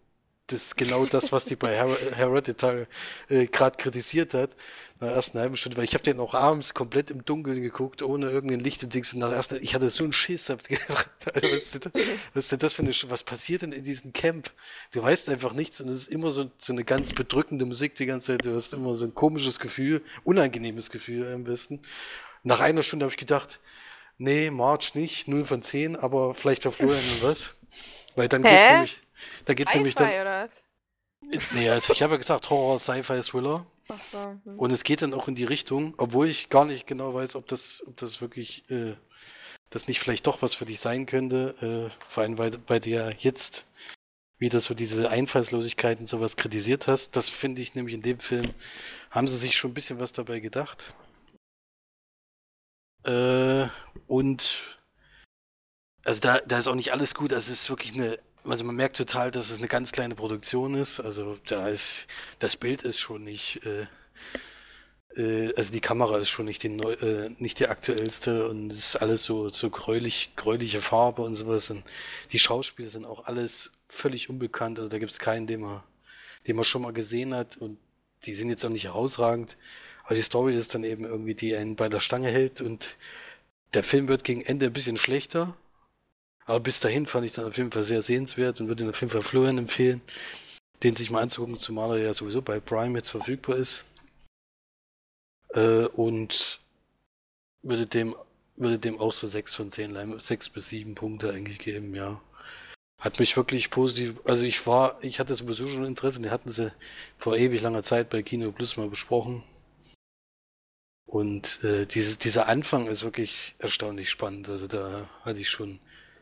[0.47, 2.88] das ist genau das, was die bei Her Hereditary
[3.30, 4.55] äh, gerade kritisiert hat.
[4.99, 8.01] Nach der ersten halben Stunde, weil ich habe den auch abends komplett im Dunkeln geguckt,
[8.01, 9.13] ohne irgendein Licht im Dings.
[9.13, 11.91] Und nach der ersten, ich hatte so einen Schiss, hab gedacht, Alter, was, ist das,
[12.34, 14.51] was ist denn das für eine, was passiert denn in diesem Camp?
[14.91, 18.05] Du weißt einfach nichts und es ist immer so, so eine ganz bedrückende Musik die
[18.05, 18.45] ganze Zeit.
[18.45, 21.82] Du hast immer so ein komisches Gefühl, unangenehmes Gefühl am besten.
[22.43, 23.59] Nach einer Stunde habe ich gedacht,
[24.18, 27.55] nee, March nicht, 0 von 10, aber vielleicht für Florian was.
[28.15, 28.49] Weil dann Hä?
[28.49, 29.01] geht's nämlich,
[29.45, 31.51] da geht's nämlich dann, oder was?
[31.51, 33.65] nee, also ich habe ja gesagt Horror, Sci-Fi, Thriller.
[33.89, 34.20] Ach so.
[34.20, 34.59] hm.
[34.59, 37.47] Und es geht dann auch in die Richtung, obwohl ich gar nicht genau weiß, ob
[37.47, 38.95] das, ob das wirklich, äh,
[39.70, 43.13] das nicht vielleicht doch was für dich sein könnte, äh, vor allem weil bei dir
[43.20, 43.65] jetzt
[44.39, 47.15] wieder so diese Einfallslosigkeit und sowas kritisiert hast.
[47.15, 48.53] Das finde ich nämlich in dem Film,
[49.09, 50.93] haben sie sich schon ein bisschen was dabei gedacht.
[53.03, 53.68] Äh,
[54.07, 54.77] und
[56.07, 57.33] also da, da ist auch nicht alles gut.
[57.33, 60.73] Also es ist wirklich eine, also man merkt total, dass es eine ganz kleine Produktion
[60.75, 60.99] ist.
[61.01, 62.07] Also da ist,
[62.39, 63.87] das Bild ist schon nicht, äh,
[65.21, 68.79] äh, also die Kamera ist schon nicht die, neu, äh, nicht die aktuellste und es
[68.79, 71.69] ist alles so, so gräulich, gräuliche Farbe und sowas.
[71.71, 71.83] Und
[72.31, 74.79] die Schauspieler sind auch alles völlig unbekannt.
[74.79, 75.83] Also da gibt es keinen, den man,
[76.47, 77.77] den man schon mal gesehen hat und
[78.23, 79.57] die sind jetzt auch nicht herausragend.
[80.05, 82.95] Aber die Story ist dann eben irgendwie, die einen bei der Stange hält und
[83.74, 85.55] der Film wird gegen Ende ein bisschen schlechter.
[86.45, 89.01] Aber bis dahin fand ich dann auf jeden Fall sehr sehenswert und würde ihn auf
[89.01, 90.01] jeden Fall Florian empfehlen,
[90.82, 93.84] den sich mal anzugucken, zumal er ja sowieso bei Prime jetzt verfügbar ist.
[95.53, 96.59] Äh, und
[97.63, 98.15] würde dem,
[98.55, 102.22] würde dem auch so 6 von 10, Leim- 6 bis 7 Punkte eigentlich geben, ja.
[102.99, 106.72] Hat mich wirklich positiv, also ich war, ich hatte sowieso schon Interesse, die hatten sie
[107.15, 109.43] vor ewig langer Zeit bei Kino Plus mal besprochen.
[111.07, 114.49] Und äh, diese, dieser Anfang ist wirklich erstaunlich spannend.
[114.49, 115.79] Also da hatte ich schon,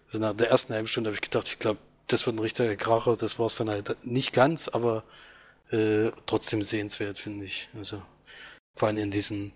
[0.07, 2.75] also nach der ersten halben Stunde habe ich gedacht, ich glaube, das wird ein richtiger
[2.75, 3.17] Kracher.
[3.17, 5.03] Das war es dann halt nicht ganz, aber
[5.71, 7.67] äh, trotzdem sehenswert, finde ich.
[7.75, 8.01] Also
[8.77, 9.51] vor allem in diesem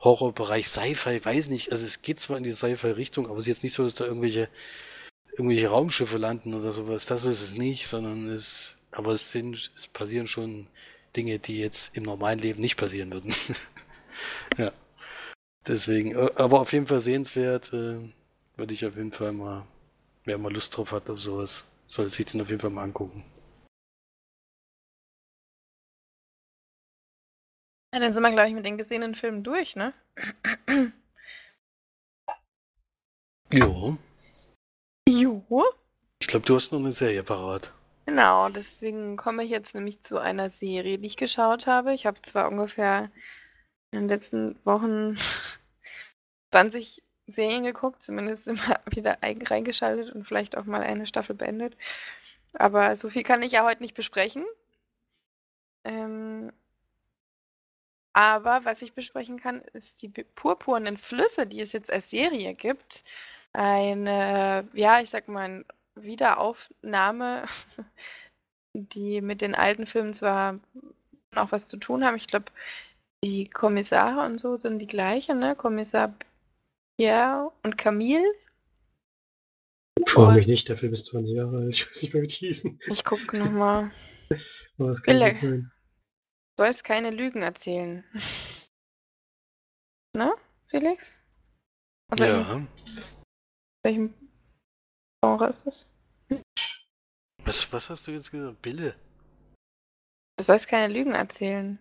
[0.00, 3.62] Horrorbereich Sci-Fi, weiß nicht, also es geht zwar in die Sci-Fi-Richtung, aber es ist jetzt
[3.62, 4.48] nicht so, dass da irgendwelche
[5.32, 7.06] irgendwelche Raumschiffe landen oder sowas.
[7.06, 10.66] Das ist es nicht, sondern es, aber es sind, es passieren schon
[11.16, 13.34] Dinge, die jetzt im normalen Leben nicht passieren würden.
[14.58, 14.72] ja.
[15.66, 17.98] Deswegen, äh, aber auf jeden Fall sehenswert, äh,
[18.56, 19.64] würde ich auf jeden Fall mal,
[20.24, 23.24] wer mal Lust drauf hat auf sowas, soll sich den auf jeden Fall mal angucken.
[27.94, 29.92] Ja, dann sind wir, glaube ich, mit den gesehenen Filmen durch, ne?
[33.52, 33.98] Jo.
[35.06, 35.44] Jo.
[36.20, 37.70] Ich glaube, du hast noch eine Serie parat.
[38.06, 41.92] Genau, deswegen komme ich jetzt nämlich zu einer Serie, die ich geschaut habe.
[41.92, 43.10] Ich habe zwar ungefähr
[43.92, 45.16] in den letzten Wochen
[46.50, 51.76] 20 Serien geguckt, zumindest immer wieder ein- reingeschaltet und vielleicht auch mal eine Staffel beendet.
[52.54, 54.44] Aber so viel kann ich ja heute nicht besprechen.
[55.84, 56.50] Ähm,
[58.12, 63.04] aber was ich besprechen kann, ist die purpurnen Flüsse, die es jetzt als Serie gibt.
[63.54, 65.64] Eine, ja, ich sag mal,
[65.94, 67.44] Wiederaufnahme,
[68.74, 70.58] die mit den alten Filmen zwar
[71.34, 72.16] noch was zu tun haben.
[72.16, 72.46] Ich glaube,
[73.24, 75.56] die Kommissare und so sind die gleichen, ne?
[75.56, 76.14] Kommissar
[76.98, 78.24] Pierre und Camille.
[80.06, 81.74] Frage Und- mich nicht, der Film ist 20 Jahre alt.
[81.74, 82.80] Ich weiß nicht mehr, wie die hießen.
[82.86, 83.90] Ich gucke nochmal.
[84.78, 85.34] Aber das kann Wille.
[85.34, 85.72] sein.
[86.56, 88.04] Du sollst keine Lügen erzählen.
[90.16, 90.34] ne,
[90.66, 91.14] Felix?
[92.10, 93.02] Welchem, Ja.
[93.84, 94.14] welchem
[95.24, 95.86] Genre ist das?
[97.44, 98.60] Was, was hast du jetzt gesagt?
[98.60, 98.94] Bille?
[100.36, 101.78] Du sollst keine Lügen erzählen.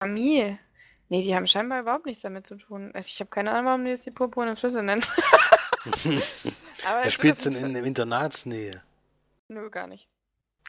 [0.00, 0.58] Camille.
[1.08, 2.90] Nee, die haben scheinbar überhaupt nichts damit zu tun.
[2.94, 5.04] Also ich habe keine Ahnung, warum die jetzt die purpurnen Flüsse nennen.
[6.86, 8.82] Aber Er es spielt wird denn in der Internatsnähe?
[9.48, 10.08] Nö, gar nicht.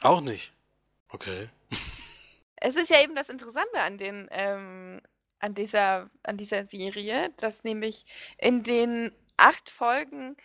[0.02, 0.54] Auch nicht.
[1.10, 1.50] Okay.
[2.60, 5.00] Es ist ja eben das Interessante an den, ähm,
[5.38, 8.04] an dieser, an dieser Serie, dass nämlich
[8.40, 10.36] in den acht Folgen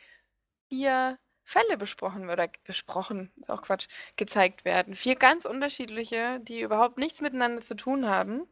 [0.68, 4.95] vier Fälle besprochen oder besprochen, ist auch Quatsch, gezeigt werden.
[4.95, 8.47] Vier ganz unterschiedliche, die überhaupt nichts miteinander zu tun haben.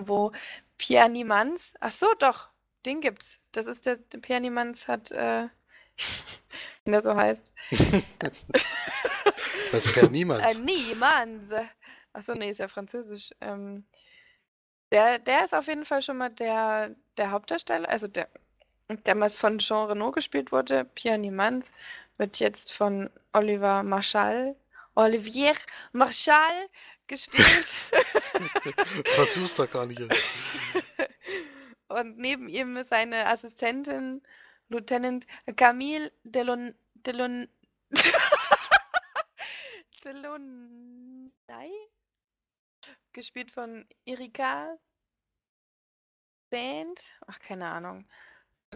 [0.00, 0.32] Wo
[0.78, 2.48] Pierre Niemans, ach so, doch,
[2.84, 3.40] den gibt's.
[3.52, 5.48] Das ist der, der Pierre Niemans hat, äh,
[6.84, 7.54] wenn der so heißt.
[9.72, 10.42] Was per niemand.
[10.42, 11.50] Äh, Niemans.
[12.12, 13.32] Achso, nee, ist ja französisch.
[13.40, 13.84] Ähm,
[14.92, 18.28] der, der ist auf jeden Fall schon mal der, der Hauptdarsteller, also der,
[18.88, 20.84] der damals von Jean Reno gespielt wurde.
[20.84, 21.72] Pierre Niemans
[22.16, 24.56] wird jetzt von Oliver Marchal,
[24.94, 25.52] Olivier
[25.92, 26.68] Marchal
[27.06, 27.66] gespielt.
[29.06, 30.00] Versuch's doch gar nicht.
[31.88, 34.22] Und neben ihm ist seine Assistentin,
[34.68, 35.26] Lieutenant
[35.56, 37.48] Camille Delon, Delon,
[40.04, 41.70] Delon, Nei.
[43.12, 44.76] Gespielt von Erika
[46.50, 47.12] Saint.
[47.26, 48.06] Ach, keine Ahnung.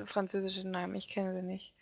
[0.05, 1.75] Französische Namen, ich kenne sie nicht.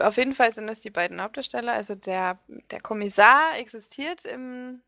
[0.00, 1.72] Auf jeden Fall sind das die beiden Hauptdarsteller.
[1.72, 4.82] Also der, der Kommissar existiert im,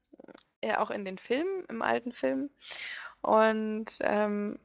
[0.62, 2.50] ja, auch in den Filmen, im alten Film.
[3.22, 4.58] Und ähm,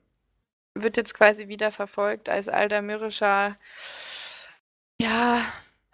[0.74, 3.58] wird jetzt quasi wieder verfolgt als alter mürrischer,
[5.02, 5.46] ja,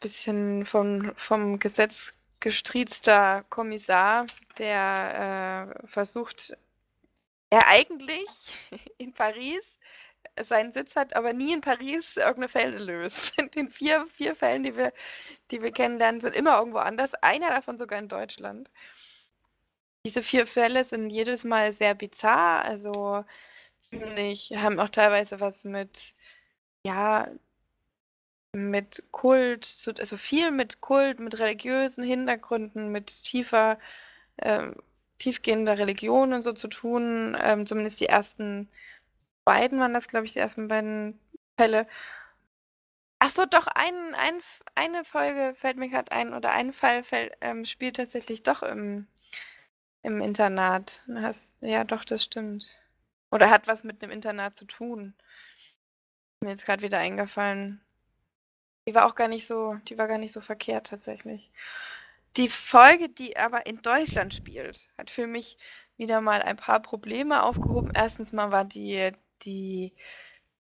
[0.02, 4.28] bisschen vom, vom Gesetz gestriezter Kommissar,
[4.60, 6.56] der äh, versucht,
[7.50, 8.28] er eigentlich
[8.98, 9.66] in Paris
[10.42, 13.38] seinen Sitz hat, aber nie in Paris irgendeine Fälle löst.
[13.42, 14.94] In den vier, vier Fällen, die wir,
[15.52, 17.14] die wir kennenlernen, sind immer irgendwo anders.
[17.16, 18.70] Einer davon sogar in Deutschland.
[20.08, 23.26] Diese vier Fälle sind jedes Mal sehr bizarr, also
[23.80, 26.16] ziemlich, haben auch teilweise was mit,
[26.86, 27.28] ja,
[28.54, 29.68] mit Kult,
[30.00, 33.80] also viel mit Kult, mit religiösen Hintergründen, mit tiefer,
[34.42, 34.76] ähm,
[35.20, 37.38] tiefgehender Religion und so zu tun.
[37.42, 38.70] Ähm, zumindest die ersten
[39.46, 41.20] beiden waren das, glaube ich, die ersten beiden
[41.58, 41.88] Fälle.
[43.20, 44.42] Ach so, doch, ein, ein,
[44.76, 49.08] eine Folge fällt mir gerade ein, oder ein Fall fällt, ähm, spielt tatsächlich doch im,
[50.04, 51.02] im Internat.
[51.16, 52.74] Hast, ja, doch, das stimmt.
[53.32, 55.14] Oder hat was mit einem Internat zu tun.
[56.42, 57.82] Mir jetzt gerade wieder eingefallen.
[58.88, 61.52] Die war auch gar nicht so, die war gar nicht so verkehrt tatsächlich.
[62.38, 65.58] Die Folge, die aber in Deutschland spielt, hat für mich
[65.98, 67.92] wieder mal ein paar Probleme aufgehoben.
[67.94, 69.94] Erstens mal war die, die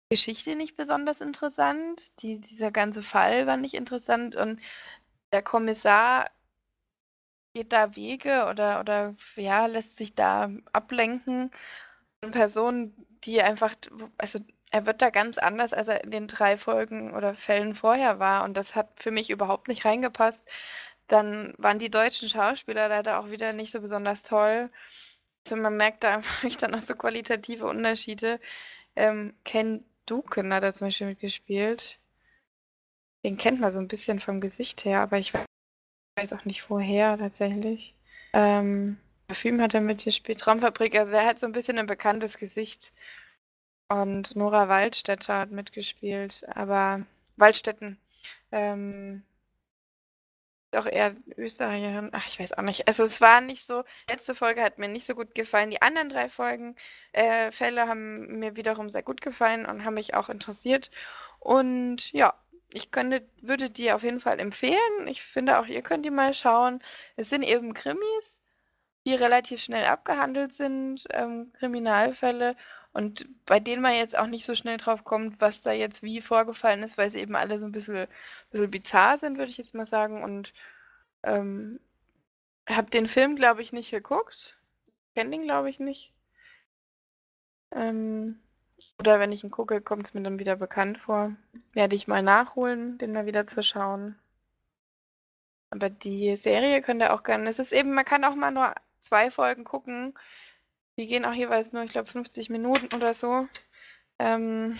[0.09, 2.21] Geschichte nicht besonders interessant.
[2.21, 4.61] Die, dieser ganze Fall war nicht interessant und
[5.31, 6.29] der Kommissar
[7.55, 11.51] geht da Wege oder, oder ja, lässt sich da ablenken
[12.21, 12.93] von Personen,
[13.23, 13.75] die einfach,
[14.17, 14.39] also
[14.71, 18.43] er wird da ganz anders, als er in den drei Folgen oder Fällen vorher war.
[18.43, 20.41] Und das hat für mich überhaupt nicht reingepasst.
[21.07, 24.69] Dann waren die deutschen Schauspieler leider auch wieder nicht so besonders toll.
[25.45, 28.39] Also man merkt da einfach dann auch so qualitative Unterschiede.
[28.97, 31.99] Ähm, Ken Duken hat da zum Beispiel mitgespielt.
[33.23, 35.45] Den kennt man so ein bisschen vom Gesicht her, aber ich weiß
[36.17, 37.93] auch nicht woher tatsächlich.
[38.33, 38.97] Ähm,
[39.27, 42.93] Parfüm hat er mitgespielt, Traumfabrik, also er hat so ein bisschen ein bekanntes Gesicht.
[43.89, 47.05] Und Nora Waldstätter hat mitgespielt, aber
[47.37, 47.99] Waldstätten.
[48.51, 49.23] Ähm,
[50.75, 52.09] auch eher Österreicherin.
[52.11, 52.87] Ach, ich weiß auch nicht.
[52.87, 53.83] Also es war nicht so.
[54.09, 55.71] Letzte Folge hat mir nicht so gut gefallen.
[55.71, 56.75] Die anderen drei Folgen,
[57.13, 60.91] äh, Fälle haben mir wiederum sehr gut gefallen und haben mich auch interessiert.
[61.39, 62.33] Und ja,
[62.75, 65.07] ich könnte, würde die auf jeden Fall empfehlen.
[65.07, 66.81] Ich finde auch, ihr könnt die mal schauen.
[67.15, 68.41] Es sind eben Krimis,
[69.05, 72.55] die relativ schnell abgehandelt sind, ähm, Kriminalfälle
[72.95, 76.21] und bei denen man jetzt auch nicht so schnell drauf kommt, was da jetzt wie
[76.21, 78.07] vorgefallen ist, weil sie eben alle so ein bisschen,
[78.51, 80.23] bisschen bizarr sind, würde ich jetzt mal sagen.
[80.23, 80.53] Und
[81.23, 81.81] ähm,
[82.69, 84.57] habe den Film, glaube ich, nicht geguckt.
[85.13, 86.13] Kenne den, glaube ich, nicht.
[87.71, 88.39] Ähm,
[88.99, 91.35] oder wenn ich ihn gucke, kommt es mir dann wieder bekannt vor.
[91.73, 94.17] Werde ich mal nachholen, den mal wieder zu schauen.
[95.69, 97.49] Aber die Serie könnt ihr auch gerne.
[97.49, 100.13] Es ist eben, man kann auch mal nur zwei Folgen gucken
[100.97, 103.47] die gehen auch jeweils nur, ich glaube, 50 Minuten oder so.
[104.19, 104.77] Ähm,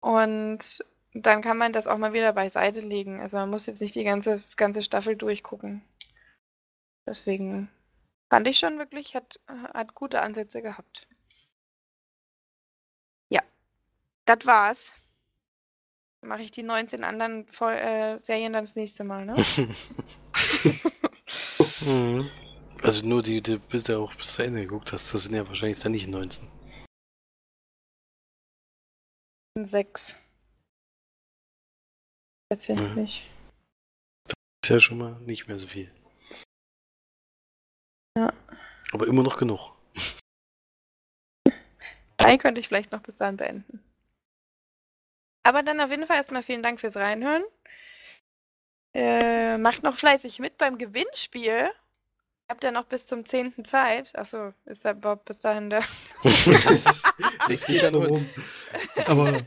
[0.00, 0.84] und
[1.14, 3.20] dann kann man das auch mal wieder beiseite legen.
[3.20, 5.82] Also man muss jetzt nicht die ganze, ganze Staffel durchgucken.
[7.06, 7.70] Deswegen
[8.30, 11.06] fand ich schon wirklich, hat, hat gute Ansätze gehabt.
[13.28, 13.42] Ja,
[14.24, 14.92] das war's.
[16.22, 19.34] Mache ich die 19 anderen Vol äh, Serien dann das nächste Mal, ne?
[21.80, 22.30] mhm.
[22.82, 25.46] Also nur die, die bis du auch bis zu Ende geguckt hast, das sind ja
[25.46, 26.48] wahrscheinlich dann nicht 19.
[29.62, 30.14] Sechs.
[32.50, 33.20] Tatsächlich.
[33.20, 33.24] Ja.
[34.26, 35.90] Das ist ja schon mal nicht mehr so viel.
[38.16, 38.32] Ja.
[38.92, 39.76] Aber immer noch genug.
[42.16, 43.82] Drei könnte ich vielleicht noch bis dahin beenden.
[45.44, 47.44] Aber dann auf jeden Fall erstmal vielen Dank fürs Reinhören.
[48.94, 51.70] Äh, macht noch fleißig mit beim Gewinnspiel.
[52.48, 53.64] Habt ihr noch bis zum 10.
[53.64, 54.16] Zeit?
[54.16, 55.84] Achso, ist der Bob bis dahin liegt
[57.68, 58.24] nicht an uns.
[59.06, 59.42] Aber es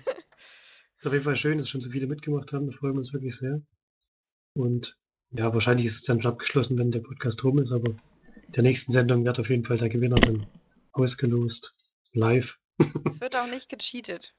[1.00, 2.70] ist auf jeden Fall schön, dass schon so viele mitgemacht haben.
[2.70, 3.62] Da freuen wir uns wirklich sehr.
[4.54, 4.98] Und
[5.32, 8.64] ja, wahrscheinlich ist es dann schon abgeschlossen, wenn der Podcast rum ist, aber in der
[8.64, 10.48] nächsten Sendung wird auf jeden Fall der Gewinner dann
[10.94, 11.76] ausgelost.
[12.14, 12.58] Live.
[13.06, 14.34] es wird auch nicht gecheatet.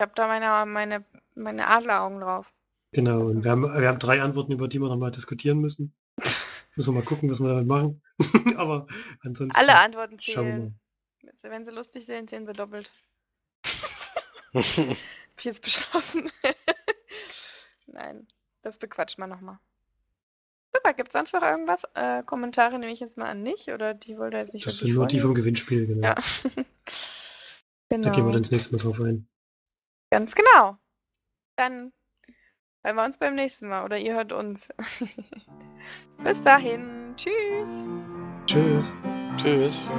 [0.00, 2.50] Ich habe da meine, meine, meine Adleraugen drauf.
[2.92, 3.36] Genau, also.
[3.36, 5.94] und wir haben, wir haben drei Antworten, über die wir nochmal diskutieren müssen.
[6.74, 8.00] müssen wir mal gucken, was wir damit machen.
[8.56, 8.86] Aber
[9.20, 9.54] ansonsten.
[9.54, 10.80] Alle Antworten zählen.
[11.42, 12.90] Wenn sie lustig sind, zählen sie doppelt.
[14.54, 14.62] hab
[15.36, 16.32] ich jetzt beschlossen.
[17.86, 18.26] Nein,
[18.62, 19.58] das bequatscht man nochmal.
[20.74, 21.82] Super, gibt es sonst noch irgendwas?
[21.92, 24.64] Äh, Kommentare nehme ich jetzt mal an nicht, oder die wollte jetzt nicht.
[24.64, 26.08] Das sind nur die vom Gewinnspiel, genau.
[26.08, 26.14] Ja.
[26.14, 26.64] genau.
[27.90, 28.32] Da gehen wir genau.
[28.32, 29.26] dann das nächste Mal drauf ein.
[30.10, 30.76] Ganz genau.
[31.56, 31.92] Dann
[32.82, 34.68] hören wir uns beim nächsten Mal oder ihr hört uns.
[36.24, 37.14] Bis dahin.
[37.16, 37.84] Tschüss.
[38.46, 38.92] Tschüss.
[39.36, 39.90] Tschüss.